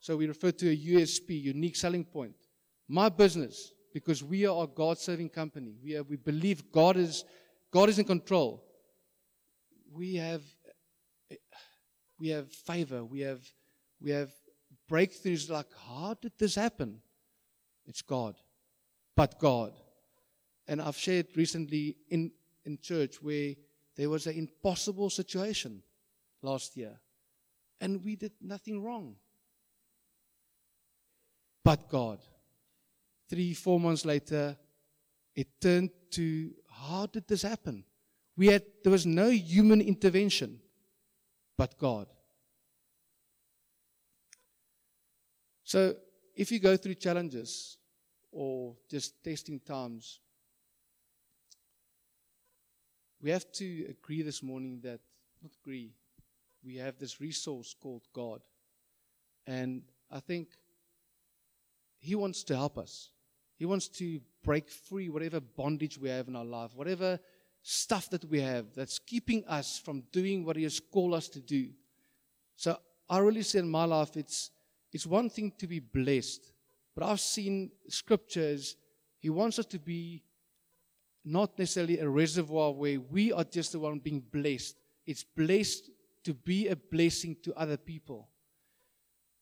So 0.00 0.16
we 0.16 0.26
refer 0.26 0.50
to 0.52 0.70
a 0.70 0.76
USP, 0.76 1.42
unique 1.42 1.76
selling 1.76 2.04
point. 2.04 2.34
My 2.88 3.08
business, 3.08 3.72
because 3.92 4.22
we 4.22 4.46
are 4.46 4.64
a 4.64 4.66
God 4.66 4.98
serving 4.98 5.30
company, 5.30 5.74
we, 5.82 5.92
have, 5.92 6.06
we 6.08 6.16
believe 6.16 6.70
God 6.70 6.96
is, 6.96 7.24
God 7.72 7.88
is 7.88 7.98
in 7.98 8.04
control. 8.04 8.62
We 9.92 10.16
have, 10.16 10.42
we 12.18 12.28
have 12.28 12.52
favor, 12.52 13.02
we 13.04 13.20
have, 13.20 13.40
we 14.00 14.10
have 14.10 14.30
breakthroughs 14.90 15.50
like, 15.50 15.66
how 15.88 16.14
did 16.20 16.32
this 16.38 16.54
happen? 16.54 17.00
It's 17.86 18.02
God. 18.02 18.36
But 19.16 19.38
God. 19.38 19.72
And 20.68 20.80
I've 20.80 20.96
shared 20.96 21.28
recently 21.36 21.96
in, 22.08 22.32
in 22.64 22.78
church 22.78 23.22
where 23.22 23.54
there 23.96 24.10
was 24.10 24.26
an 24.26 24.36
impossible 24.36 25.10
situation 25.10 25.82
last 26.42 26.76
year. 26.76 26.98
And 27.80 28.04
we 28.04 28.16
did 28.16 28.32
nothing 28.40 28.82
wrong. 28.82 29.16
But 31.62 31.88
God. 31.88 32.20
Three, 33.28 33.54
four 33.54 33.80
months 33.80 34.04
later, 34.04 34.56
it 35.34 35.60
turned 35.60 35.90
to 36.12 36.52
how 36.70 37.06
did 37.06 37.26
this 37.26 37.42
happen? 37.42 37.84
We 38.36 38.48
had 38.48 38.62
there 38.82 38.92
was 38.92 39.06
no 39.06 39.30
human 39.30 39.80
intervention, 39.80 40.60
but 41.56 41.78
God. 41.78 42.06
So, 45.64 45.96
if 46.36 46.52
you 46.52 46.60
go 46.60 46.76
through 46.76 46.94
challenges 46.94 47.78
or 48.30 48.76
just 48.88 49.24
testing 49.24 49.58
times, 49.58 50.20
we 53.26 53.32
have 53.32 53.50
to 53.50 53.86
agree 53.90 54.22
this 54.22 54.40
morning 54.40 54.78
that, 54.84 55.00
not 55.42 55.50
agree, 55.60 55.90
we 56.64 56.76
have 56.76 56.96
this 56.96 57.20
resource 57.20 57.74
called 57.82 58.06
God. 58.12 58.40
And 59.48 59.82
I 60.12 60.20
think 60.20 60.50
He 61.98 62.14
wants 62.14 62.44
to 62.44 62.54
help 62.54 62.78
us. 62.78 63.10
He 63.56 63.66
wants 63.66 63.88
to 63.98 64.20
break 64.44 64.70
free 64.70 65.08
whatever 65.08 65.40
bondage 65.40 65.98
we 65.98 66.08
have 66.08 66.28
in 66.28 66.36
our 66.36 66.44
life, 66.44 66.70
whatever 66.76 67.18
stuff 67.62 68.08
that 68.10 68.24
we 68.26 68.40
have 68.40 68.66
that's 68.76 69.00
keeping 69.00 69.44
us 69.46 69.76
from 69.76 70.04
doing 70.12 70.44
what 70.44 70.54
He 70.54 70.62
has 70.62 70.78
called 70.78 71.14
us 71.14 71.28
to 71.30 71.40
do. 71.40 71.70
So 72.54 72.78
I 73.10 73.18
really 73.18 73.42
say 73.42 73.58
in 73.58 73.68
my 73.68 73.86
life, 73.86 74.16
it's 74.16 74.52
it's 74.92 75.04
one 75.04 75.30
thing 75.30 75.52
to 75.58 75.66
be 75.66 75.80
blessed, 75.80 76.52
but 76.94 77.04
I've 77.04 77.18
seen 77.18 77.72
scriptures, 77.88 78.76
He 79.18 79.30
wants 79.30 79.58
us 79.58 79.66
to 79.66 79.80
be 79.80 80.22
not 81.26 81.58
necessarily 81.58 81.98
a 81.98 82.08
reservoir 82.08 82.72
where 82.72 83.00
we 83.00 83.32
are 83.32 83.42
just 83.42 83.72
the 83.72 83.80
one 83.80 83.98
being 83.98 84.22
blessed. 84.30 84.76
It's 85.04 85.24
blessed 85.24 85.90
to 86.22 86.32
be 86.32 86.68
a 86.68 86.76
blessing 86.76 87.36
to 87.42 87.52
other 87.54 87.76
people. 87.76 88.28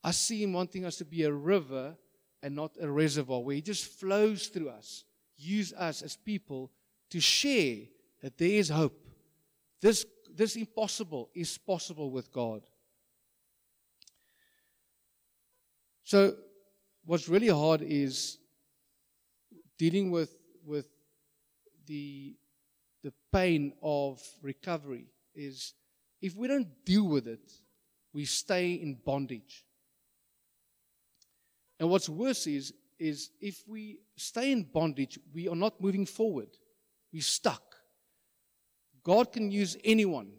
I 0.02 0.10
see 0.12 0.42
Him 0.42 0.54
wanting 0.54 0.86
us 0.86 0.96
to 0.96 1.04
be 1.04 1.24
a 1.24 1.32
river 1.32 1.94
and 2.42 2.56
not 2.56 2.72
a 2.80 2.90
reservoir 2.90 3.42
where 3.42 3.56
He 3.56 3.62
just 3.62 3.84
flows 4.00 4.46
through 4.46 4.70
us. 4.70 5.04
Use 5.36 5.74
us 5.74 6.00
as 6.00 6.16
people 6.16 6.70
to 7.10 7.20
share 7.20 7.76
that 8.22 8.38
there 8.38 8.48
is 8.48 8.70
hope. 8.70 8.98
This, 9.82 10.06
this 10.34 10.56
impossible 10.56 11.28
is 11.34 11.58
possible 11.58 12.10
with 12.10 12.32
God. 12.32 12.62
So, 16.04 16.34
what's 17.04 17.28
really 17.28 17.48
hard 17.48 17.82
is 17.82 18.38
dealing 19.76 20.10
with, 20.10 20.34
with 20.64 20.88
the, 21.86 22.34
the 23.02 23.12
pain 23.32 23.72
of 23.82 24.20
recovery 24.42 25.06
is 25.34 25.74
if 26.20 26.34
we 26.36 26.48
don't 26.48 26.84
deal 26.84 27.06
with 27.06 27.26
it, 27.26 27.52
we 28.12 28.24
stay 28.24 28.72
in 28.72 28.94
bondage. 29.04 29.64
And 31.78 31.90
what's 31.90 32.08
worse 32.08 32.46
is 32.46 32.72
is 32.98 33.30
if 33.40 33.62
we 33.66 33.98
stay 34.16 34.52
in 34.52 34.62
bondage, 34.62 35.18
we 35.32 35.48
are 35.48 35.56
not 35.56 35.80
moving 35.80 36.06
forward. 36.06 36.48
We're 37.12 37.22
stuck. 37.22 37.62
God 39.02 39.32
can 39.32 39.50
use 39.50 39.76
anyone. 39.84 40.30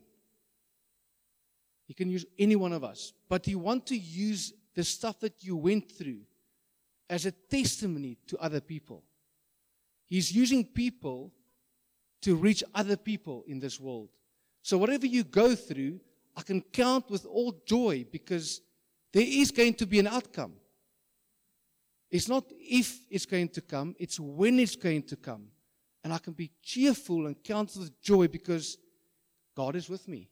He 1.85 1.93
can 1.93 2.09
use 2.09 2.25
any 2.39 2.55
one 2.55 2.73
of 2.73 2.83
us. 2.83 3.13
But 3.29 3.45
He 3.45 3.55
wants 3.55 3.89
to 3.89 3.97
use 3.97 4.53
the 4.73 4.83
stuff 4.83 5.19
that 5.19 5.43
you 5.43 5.55
went 5.55 5.91
through 5.91 6.21
as 7.09 7.25
a 7.25 7.31
testimony 7.31 8.17
to 8.27 8.37
other 8.39 8.61
people. 8.61 9.03
He's 10.15 10.31
using 10.31 10.63
people 10.63 11.33
to 12.21 12.37
reach 12.37 12.63
other 12.73 12.95
people 12.95 13.43
in 13.47 13.59
this 13.59 13.81
world. 13.81 14.07
So, 14.61 14.77
whatever 14.77 15.05
you 15.05 15.25
go 15.25 15.55
through, 15.55 15.99
I 16.37 16.41
can 16.41 16.61
count 16.61 17.09
with 17.09 17.25
all 17.25 17.61
joy 17.65 18.05
because 18.09 18.61
there 19.11 19.25
is 19.27 19.51
going 19.51 19.73
to 19.73 19.85
be 19.85 19.99
an 19.99 20.07
outcome. 20.07 20.53
It's 22.09 22.29
not 22.29 22.45
if 22.57 23.01
it's 23.09 23.25
going 23.25 23.49
to 23.49 23.61
come, 23.61 23.93
it's 23.99 24.17
when 24.17 24.57
it's 24.57 24.77
going 24.77 25.03
to 25.03 25.17
come. 25.17 25.47
And 26.01 26.13
I 26.13 26.19
can 26.19 26.31
be 26.31 26.49
cheerful 26.63 27.27
and 27.27 27.35
count 27.43 27.75
with 27.75 28.01
joy 28.01 28.29
because 28.29 28.77
God 29.53 29.75
is 29.75 29.89
with 29.89 30.07
me. 30.07 30.29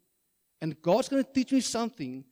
And 0.61 0.81
God's 0.81 1.09
going 1.09 1.25
to 1.25 1.33
teach 1.33 1.51
me 1.51 1.59
something 1.59 2.23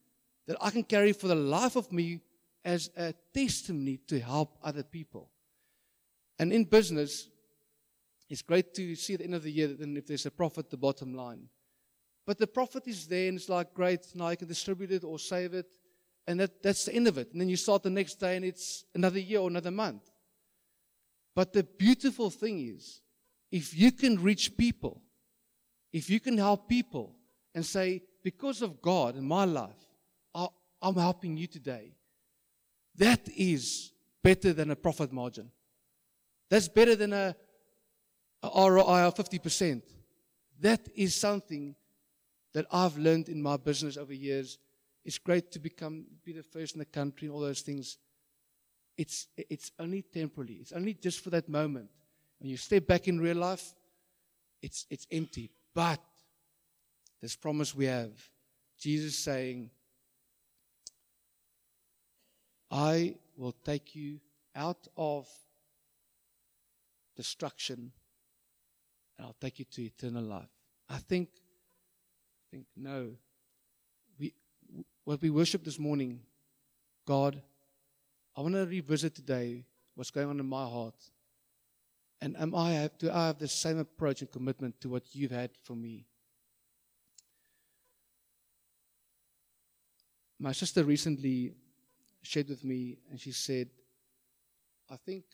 that 0.47 0.55
I 0.61 0.69
can 0.69 0.83
carry 0.85 1.11
for 1.11 1.27
the 1.27 1.35
life 1.35 1.75
of 1.75 1.91
me 1.91 2.21
as 2.63 2.89
a 2.95 3.13
testimony 3.33 3.97
to 4.07 4.21
help 4.21 4.57
other 4.63 4.83
people. 4.83 5.29
And 6.39 6.53
in 6.53 6.63
business, 6.63 7.27
it's 8.31 8.41
great 8.41 8.73
to 8.75 8.95
see 8.95 9.13
at 9.13 9.19
the 9.19 9.25
end 9.25 9.35
of 9.35 9.43
the 9.43 9.51
year 9.51 9.67
that 9.67 9.97
if 9.97 10.07
there's 10.07 10.25
a 10.25 10.31
profit, 10.31 10.69
the 10.69 10.77
bottom 10.77 11.13
line. 11.13 11.49
But 12.25 12.37
the 12.37 12.47
profit 12.47 12.87
is 12.87 13.05
there, 13.05 13.27
and 13.27 13.37
it's 13.37 13.49
like, 13.49 13.73
great, 13.73 14.05
now 14.15 14.27
I 14.27 14.37
can 14.37 14.47
distribute 14.47 14.91
it 14.91 15.03
or 15.03 15.19
save 15.19 15.53
it. 15.53 15.67
And 16.27 16.39
that, 16.39 16.63
that's 16.63 16.85
the 16.85 16.93
end 16.93 17.07
of 17.07 17.17
it. 17.17 17.31
And 17.33 17.41
then 17.41 17.49
you 17.49 17.57
start 17.57 17.83
the 17.83 17.89
next 17.89 18.21
day, 18.21 18.37
and 18.37 18.45
it's 18.45 18.85
another 18.95 19.19
year 19.19 19.41
or 19.41 19.49
another 19.49 19.69
month. 19.69 20.09
But 21.35 21.51
the 21.51 21.63
beautiful 21.63 22.29
thing 22.29 22.65
is, 22.69 23.01
if 23.51 23.77
you 23.77 23.91
can 23.91 24.21
reach 24.21 24.55
people, 24.55 25.01
if 25.91 26.09
you 26.09 26.21
can 26.21 26.37
help 26.37 26.69
people 26.69 27.17
and 27.53 27.65
say, 27.65 28.01
because 28.23 28.61
of 28.61 28.81
God 28.81 29.17
in 29.17 29.27
my 29.27 29.43
life, 29.43 29.89
I'm 30.81 30.95
helping 30.95 31.35
you 31.35 31.47
today. 31.47 31.97
That 32.95 33.27
is 33.35 33.91
better 34.23 34.53
than 34.53 34.71
a 34.71 34.75
profit 34.75 35.11
margin. 35.11 35.51
That's 36.49 36.69
better 36.69 36.95
than 36.95 37.11
a, 37.11 37.35
a 37.35 37.35
ROI 38.43 39.07
of 39.07 39.15
50%. 39.15 39.81
That 40.59 40.87
is 40.95 41.15
something 41.15 41.75
that 42.53 42.65
I've 42.71 42.97
learned 42.97 43.29
in 43.29 43.41
my 43.41 43.57
business 43.57 43.97
over 43.97 44.13
years. 44.13 44.57
It's 45.05 45.17
great 45.17 45.51
to 45.51 45.59
become 45.59 46.05
be 46.23 46.33
the 46.33 46.43
first 46.43 46.75
in 46.75 46.79
the 46.79 46.85
country 46.85 47.27
and 47.27 47.35
all 47.35 47.41
those 47.41 47.61
things. 47.61 47.97
It's 48.97 49.27
it's 49.35 49.71
only 49.79 50.03
temporary. 50.03 50.57
It's 50.61 50.71
only 50.71 50.93
just 50.93 51.23
for 51.23 51.29
that 51.31 51.49
moment. 51.49 51.89
When 52.39 52.49
you 52.49 52.57
step 52.57 52.87
back 52.87 53.07
in 53.07 53.19
real 53.19 53.37
life, 53.37 53.73
it's 54.61 54.85
it's 54.89 55.07
empty. 55.11 55.49
But 55.73 56.01
this 57.21 57.35
promise 57.35 57.73
we 57.73 57.85
have, 57.85 58.11
Jesus 58.79 59.17
saying, 59.17 59.71
I 62.69 63.15
will 63.37 63.55
take 63.63 63.95
you 63.95 64.19
out 64.55 64.87
of 64.97 65.27
destruction 67.15 67.91
and 69.21 69.27
I'll 69.27 69.35
take 69.39 69.59
you 69.59 69.65
to 69.65 69.83
eternal 69.83 70.23
life. 70.23 70.49
I 70.89 70.97
think, 70.97 71.29
I 71.35 72.43
think 72.49 72.65
no. 72.75 73.11
We, 74.19 74.33
what 75.03 75.21
we 75.21 75.29
worship 75.29 75.63
this 75.63 75.77
morning, 75.77 76.21
God, 77.05 77.39
I 78.35 78.41
want 78.41 78.55
to 78.55 78.65
revisit 78.65 79.13
today 79.13 79.63
what's 79.93 80.09
going 80.09 80.27
on 80.27 80.39
in 80.39 80.45
my 80.47 80.63
heart. 80.63 80.95
And 82.19 82.35
am 82.35 82.55
I 82.55 82.71
have, 82.71 82.97
do 82.97 83.11
I 83.11 83.27
have 83.27 83.37
the 83.37 83.47
same 83.47 83.77
approach 83.77 84.21
and 84.21 84.31
commitment 84.31 84.81
to 84.81 84.89
what 84.89 85.03
you've 85.11 85.29
had 85.29 85.51
for 85.61 85.75
me? 85.75 86.07
My 90.39 90.51
sister 90.51 90.83
recently 90.83 91.53
shared 92.23 92.49
with 92.49 92.63
me, 92.63 92.97
and 93.11 93.19
she 93.19 93.33
said, 93.33 93.69
I 94.89 94.95
think 94.95 95.25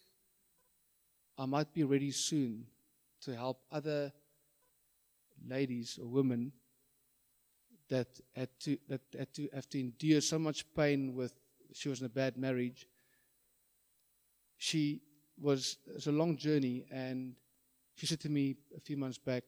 I 1.37 1.45
might 1.45 1.73
be 1.73 1.85
ready 1.85 2.11
soon 2.11 2.65
to 3.21 3.35
help 3.35 3.61
other 3.71 4.11
ladies 5.47 5.99
or 6.01 6.07
women 6.07 6.51
that 7.89 8.07
had 8.35 8.49
to 8.59 8.77
that 8.89 9.01
had 9.17 9.33
to 9.33 9.49
have 9.53 9.69
to 9.69 9.79
endure 9.79 10.21
so 10.21 10.37
much 10.37 10.65
pain 10.75 11.13
with 11.15 11.33
she 11.73 11.89
was 11.89 11.99
in 11.99 12.05
a 12.05 12.09
bad 12.09 12.37
marriage. 12.37 12.87
She 14.57 15.01
was 15.39 15.77
it 15.87 15.93
was 15.95 16.07
a 16.07 16.11
long 16.11 16.37
journey 16.37 16.85
and 16.91 17.35
she 17.95 18.05
said 18.05 18.19
to 18.21 18.29
me 18.29 18.57
a 18.75 18.79
few 18.79 18.97
months 18.97 19.17
back, 19.17 19.43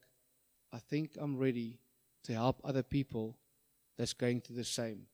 I 0.74 0.80
think 0.80 1.12
I'm 1.20 1.38
ready 1.38 1.80
to 2.24 2.34
help 2.34 2.62
other 2.64 2.84
people 2.84 3.38
that's 3.98 4.14
going 4.14 4.42
through 4.42 4.56
the 4.56 4.64
same 4.64 5.06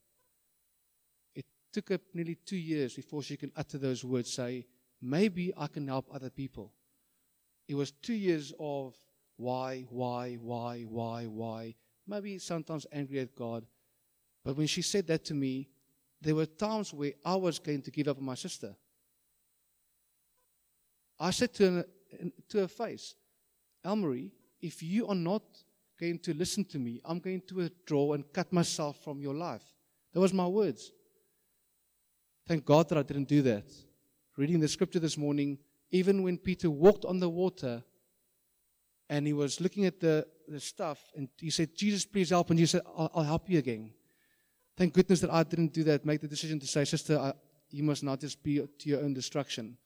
It 1.33 1.45
took 1.73 1.89
her 1.89 1.99
nearly 2.13 2.35
two 2.35 2.57
years 2.57 2.93
before 2.93 3.23
she 3.23 3.37
can 3.37 3.51
utter 3.55 3.77
those 3.77 4.05
words, 4.05 4.31
say, 4.31 4.65
maybe 5.01 5.53
I 5.57 5.67
can 5.67 5.87
help 5.87 6.07
other 6.13 6.29
people. 6.29 6.71
It 7.67 7.75
was 7.75 7.91
two 7.91 8.13
years 8.13 8.53
of 8.59 8.95
why, 9.37 9.85
why, 9.89 10.35
why, 10.35 10.83
why, 10.87 11.25
why. 11.25 11.75
Maybe 12.07 12.37
sometimes 12.37 12.85
angry 12.91 13.19
at 13.19 13.35
God. 13.35 13.65
But 14.43 14.55
when 14.55 14.67
she 14.67 14.81
said 14.81 15.07
that 15.07 15.25
to 15.25 15.33
me, 15.33 15.69
there 16.21 16.35
were 16.35 16.45
times 16.45 16.93
where 16.93 17.13
I 17.25 17.35
was 17.35 17.59
going 17.59 17.81
to 17.81 17.91
give 17.91 18.07
up 18.07 18.17
on 18.17 18.23
my 18.23 18.35
sister. 18.35 18.75
I 21.19 21.31
said 21.31 21.53
to 21.55 21.71
her, 21.71 21.85
to 22.49 22.57
her 22.59 22.67
face, 22.67 23.15
Elmarie, 23.85 24.31
if 24.61 24.81
you 24.83 25.07
are 25.07 25.15
not 25.15 25.43
going 25.99 26.19
to 26.19 26.33
listen 26.33 26.65
to 26.65 26.79
me, 26.79 27.01
I'm 27.05 27.19
going 27.19 27.41
to 27.47 27.55
withdraw 27.55 28.13
and 28.13 28.31
cut 28.33 28.51
myself 28.51 29.03
from 29.03 29.21
your 29.21 29.33
life. 29.33 29.63
That 30.13 30.19
was 30.19 30.33
my 30.33 30.47
words. 30.47 30.91
Thank 32.47 32.65
God 32.65 32.89
that 32.89 32.97
I 32.97 33.03
didn't 33.03 33.27
do 33.27 33.41
that. 33.43 33.65
Reading 34.37 34.59
the 34.59 34.67
scripture 34.67 34.99
this 34.99 35.17
morning, 35.17 35.57
even 35.91 36.23
when 36.23 36.37
Peter 36.37 36.69
walked 36.69 37.05
on 37.05 37.19
the 37.19 37.29
water 37.29 37.83
and 39.09 39.27
he 39.27 39.33
was 39.33 39.61
looking 39.61 39.85
at 39.85 39.99
the, 39.99 40.25
the 40.47 40.59
stuff 40.59 40.99
and 41.15 41.29
he 41.39 41.49
said, 41.49 41.75
Jesus, 41.75 42.05
please 42.05 42.29
help. 42.29 42.49
And 42.49 42.59
he 42.59 42.65
said, 42.65 42.81
I'll, 42.97 43.11
I'll 43.13 43.23
help 43.23 43.49
you 43.49 43.59
again. 43.59 43.91
Thank 44.77 44.93
goodness 44.93 45.21
that 45.21 45.31
I 45.31 45.43
didn't 45.43 45.73
do 45.73 45.83
that, 45.85 46.05
make 46.05 46.21
the 46.21 46.27
decision 46.27 46.59
to 46.59 46.67
say, 46.67 46.83
Sister, 46.85 47.17
I, 47.17 47.33
you 47.69 47.83
must 47.83 48.03
not 48.03 48.19
just 48.19 48.43
be 48.43 48.57
to 48.57 48.89
your 48.89 49.01
own 49.01 49.13
destruction. 49.13 49.77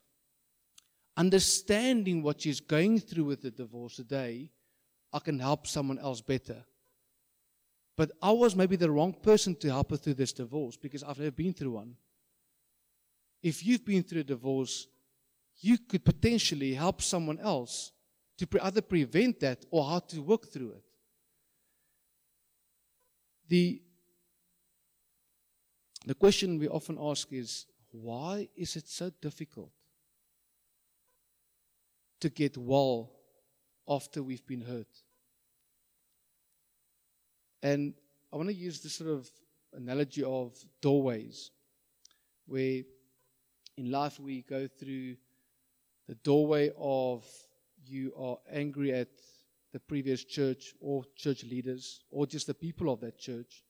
Understanding 1.18 2.24
what 2.24 2.42
she's 2.42 2.60
going 2.60 3.00
through 3.00 3.26
with 3.26 3.42
the 3.42 3.52
divorce 3.52 3.98
today, 3.98 4.52
I 5.12 5.20
can 5.20 5.40
help 5.40 5.68
someone 5.68 6.00
else 6.00 6.22
better. 6.22 6.64
But 7.98 8.12
I 8.22 8.32
was 8.32 8.56
maybe 8.56 8.78
the 8.78 8.90
wrong 8.90 9.14
person 9.14 9.56
to 9.58 9.68
help 9.70 9.92
her 9.92 9.98
through 9.98 10.14
this 10.14 10.32
divorce 10.32 10.78
because 10.78 11.04
I've 11.04 11.20
never 11.20 11.32
been 11.32 11.54
through 11.54 11.72
one 11.72 11.96
if 13.42 13.66
you've 13.66 13.86
been 13.86 14.04
through 14.04 14.22
a 14.22 14.26
divorce, 14.26 14.88
you 15.62 15.78
could 15.78 16.06
potentially 16.06 16.74
help 16.74 17.02
someone 17.02 17.40
else 17.40 17.92
to 18.38 18.48
either 18.62 18.82
prevent 18.82 19.40
that 19.42 19.66
or 19.70 19.86
how 19.86 20.00
to 20.00 20.22
work 20.22 20.48
through 20.52 20.72
it. 20.72 20.84
The, 23.50 23.82
the 26.06 26.14
question 26.14 26.58
we 26.60 26.68
often 26.70 26.98
ask 27.02 27.28
is 27.34 27.66
why 27.92 28.48
is 28.56 28.76
it 28.76 28.88
so 28.88 29.12
difficult 29.22 29.72
to 32.22 32.30
get 32.30 32.58
well 32.58 33.12
after 33.88 34.24
we've 34.24 34.46
been 34.46 34.62
hurt? 34.62 35.04
And 37.62 37.94
I 38.32 38.38
want 38.38 38.50
to 38.50 38.56
use 38.56 38.80
this 38.80 38.94
sort 38.94 39.10
of 39.10 39.30
analogy 39.74 40.24
of 40.24 40.56
doorways, 40.82 41.52
where 42.46 42.84
in 43.76 43.92
life 43.92 44.20
we 44.20 44.44
go 44.44 44.68
through 44.68 45.16
the 46.10 46.16
doorway 46.16 46.72
of 46.78 47.24
you 47.86 48.12
are 48.18 48.38
angry 48.52 48.92
at 48.92 49.10
the 49.72 49.80
previous 49.80 50.26
church 50.26 50.74
or 50.82 51.04
church 51.16 51.44
leaders 51.44 52.02
or 52.10 52.26
just 52.26 52.48
the 52.48 52.54
people 52.54 52.92
of 52.92 53.00
that 53.00 53.20
church 53.20 53.64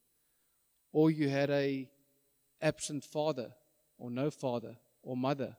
or 0.94 1.12
you 1.12 1.28
had 1.28 1.50
a 1.50 1.88
absent 2.62 3.04
father 3.04 3.50
or 3.98 4.10
no 4.10 4.32
father 4.32 4.76
or 5.04 5.18
mother 5.18 5.56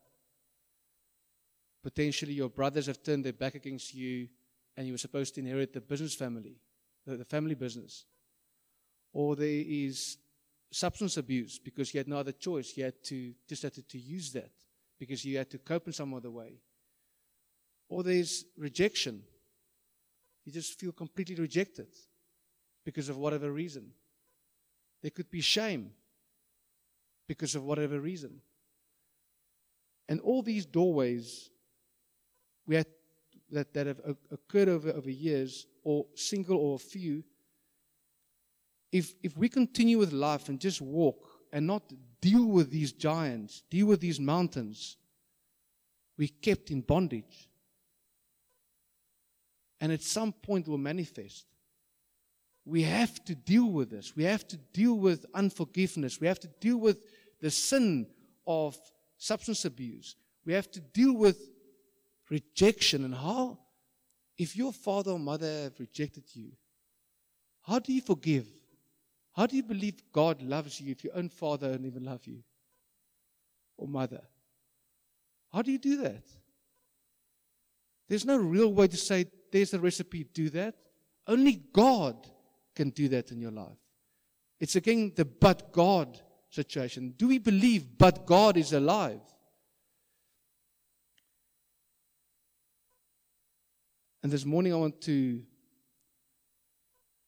potentially 1.83 2.33
your 2.33 2.49
brothers 2.49 2.87
have 2.87 3.03
turned 3.03 3.25
their 3.25 3.35
back 3.35 3.55
against 3.55 3.95
you 3.95 4.27
and 4.77 4.87
you 4.87 4.95
were 4.95 5.05
supposed 5.07 5.35
to 5.35 5.41
inherit 5.41 5.75
the 5.75 5.81
business 5.83 6.15
family 6.15 6.57
the, 7.07 7.25
family 7.27 7.55
business 7.55 8.07
or 9.13 9.37
there 9.37 9.65
is 9.67 10.17
substance 10.73 11.17
abuse 11.17 11.59
because 11.59 11.93
you 11.93 11.99
had 11.99 12.09
no 12.09 12.17
other 12.17 12.33
choice. 12.33 12.73
You 12.77 12.85
had 12.85 13.03
to 13.05 13.35
just 13.49 13.63
had 13.63 13.75
to, 13.75 13.83
to 13.83 13.99
use 13.99 14.33
that 14.33 14.53
because 14.99 15.25
you 15.25 15.39
had 15.39 15.51
to 15.51 15.59
cope 15.59 15.87
in 15.87 15.93
some 15.93 16.15
other 16.15 16.31
way. 16.31 16.61
Or 17.91 18.03
there's 18.03 18.47
rejection. 18.57 19.23
You 20.47 20.53
just 20.53 20.79
feel 20.81 20.93
completely 20.93 21.35
rejected 21.35 21.89
because 22.85 23.11
of 23.11 23.19
whatever 23.19 23.53
reason. 23.53 23.91
There 25.03 25.11
could 25.11 25.31
be 25.31 25.43
shame 25.43 25.91
because 27.29 27.55
of 27.55 27.65
whatever 27.65 28.01
reason. 28.01 28.41
And 30.09 30.21
all 30.21 30.43
these 30.43 30.65
doorways 30.65 31.51
we 32.67 32.77
had, 32.77 32.87
that, 33.51 33.75
that 33.75 33.87
have 33.89 34.01
occurred 34.31 34.69
over, 34.69 34.91
over 34.91 35.11
years, 35.11 35.67
or 35.83 36.07
single 36.15 36.57
or 36.57 36.77
a 36.77 36.79
few, 36.79 37.25
if, 38.93 39.15
if 39.23 39.37
we 39.37 39.49
continue 39.49 39.99
with 39.99 40.13
life 40.13 40.49
and 40.49 40.61
just 40.61 40.81
walk 40.81 41.29
and 41.53 41.67
not 41.67 41.83
deal 42.21 42.47
with 42.47 42.71
these 42.71 42.93
giants, 42.93 43.63
deal 43.71 43.87
with 43.87 44.01
these 44.01 44.21
mountains, 44.21 44.97
we're 46.17 46.29
kept 46.43 46.71
in 46.71 46.81
bondage. 46.83 47.50
And 49.81 49.93
at 49.93 50.03
some 50.03 50.33
point 50.33 50.69
will 50.69 50.79
manifest. 50.79 51.47
We 52.65 52.83
have 52.83 53.25
to 53.25 53.35
deal 53.35 53.67
with 53.67 53.91
this. 53.91 54.15
We 54.15 54.25
have 54.25 54.47
to 54.49 54.57
deal 54.57 54.95
with 54.95 55.25
unforgiveness. 55.35 56.21
We 56.21 56.27
have 56.27 56.41
to 56.41 56.49
deal 56.61 56.77
with 56.77 56.99
the 57.41 57.51
sin 57.51 58.07
of 58.47 58.77
substance 59.17 59.65
abuse. 59.65 60.17
We 60.45 60.53
have 60.53 60.71
to 60.73 60.81
deal 60.81 61.15
with 61.15 61.39
rejection 62.29 63.05
and 63.05 63.15
how, 63.15 63.59
if 64.39 64.57
your 64.57 64.73
father 64.73 65.13
or 65.13 65.19
mother 65.19 65.65
have 65.65 65.81
rejected 65.81 66.25
you, 66.35 66.53
how 67.63 67.79
do 67.79 67.93
you 67.93 68.01
forgive? 68.01 68.47
How 69.33 69.47
do 69.47 69.57
you 69.57 69.63
believe 69.63 70.03
God 70.13 70.43
loves 70.43 70.81
you 70.81 70.91
if 70.93 71.05
your 71.05 71.17
own 71.17 71.29
father 71.29 71.71
don't 71.71 71.87
even 71.87 72.05
love 72.05 72.27
you 72.27 72.43
or 73.77 73.89
mother? 73.89 74.23
How 75.53 75.63
do 75.63 75.73
you 75.73 75.79
do 75.79 75.97
that? 76.03 76.23
There's 78.09 78.25
no 78.25 78.37
real 78.37 78.73
way 78.73 78.89
to 78.89 78.97
say, 78.97 79.27
there's 79.51 79.75
a 79.75 79.79
recipe, 79.79 80.25
do 80.25 80.51
that. 80.51 80.75
Only 81.27 81.63
God 81.73 82.17
can 82.75 82.91
do 82.91 83.09
that 83.09 83.31
in 83.31 83.41
your 83.41 83.51
life. 83.51 83.79
It's 84.59 84.77
again 84.77 85.13
the 85.15 85.25
but 85.25 85.73
God 85.73 86.21
situation. 86.51 87.15
Do 87.17 87.29
we 87.29 87.39
believe 87.39 87.99
but 87.99 88.27
God 88.27 88.57
is 88.57 88.73
alive? 88.73 89.21
And 94.23 94.31
this 94.31 94.45
morning 94.45 94.73
I 94.73 94.77
want 94.77 95.01
to 95.03 95.43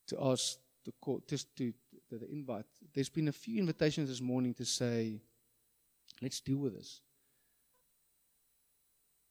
to 0.08 0.16
ask 0.20 0.58
the 0.84 0.92
court 1.00 1.26
just 1.26 1.54
to 1.56 1.72
the, 2.10 2.18
the 2.18 2.30
invite. 2.30 2.66
There's 2.94 3.08
been 3.08 3.28
a 3.28 3.32
few 3.32 3.58
invitations 3.58 4.08
this 4.08 4.20
morning 4.20 4.52
to 4.54 4.64
say, 4.64 5.22
let's 6.20 6.40
deal 6.40 6.58
with 6.58 6.74
this. 6.74 7.00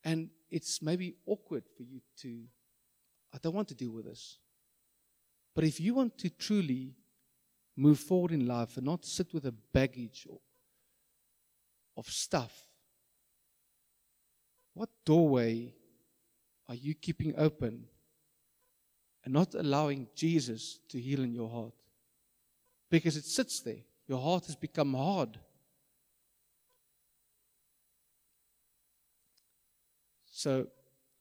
And 0.03 0.29
it's 0.49 0.81
maybe 0.81 1.15
awkward 1.27 1.63
for 1.77 1.83
you 1.83 2.01
to, 2.21 2.43
I 3.33 3.37
don't 3.41 3.55
want 3.55 3.67
to 3.69 3.75
deal 3.75 3.91
with 3.91 4.05
this. 4.05 4.37
But 5.53 5.63
if 5.63 5.79
you 5.79 5.93
want 5.93 6.17
to 6.19 6.29
truly 6.29 6.95
move 7.75 7.99
forward 7.99 8.31
in 8.31 8.45
life 8.45 8.77
and 8.77 8.85
not 8.85 9.05
sit 9.05 9.33
with 9.33 9.45
a 9.45 9.51
baggage 9.51 10.27
of 11.97 12.05
stuff, 12.07 12.65
what 14.73 14.89
doorway 15.05 15.73
are 16.67 16.75
you 16.75 16.93
keeping 16.93 17.33
open 17.37 17.85
and 19.23 19.33
not 19.33 19.53
allowing 19.55 20.07
Jesus 20.15 20.79
to 20.89 20.99
heal 20.99 21.23
in 21.23 21.33
your 21.33 21.49
heart? 21.49 21.73
Because 22.89 23.17
it 23.17 23.25
sits 23.25 23.59
there. 23.59 23.83
Your 24.07 24.21
heart 24.21 24.45
has 24.45 24.55
become 24.55 24.93
hard. 24.93 25.37
So 30.25 30.67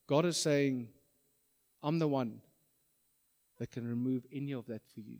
God 0.06 0.24
is 0.24 0.36
saying, 0.36 0.88
I'm 1.82 1.98
the 1.98 2.08
one 2.08 2.40
that 3.58 3.70
can 3.70 3.86
remove 3.86 4.26
any 4.32 4.52
of 4.52 4.66
that 4.66 4.82
for 4.94 5.00
you. 5.00 5.18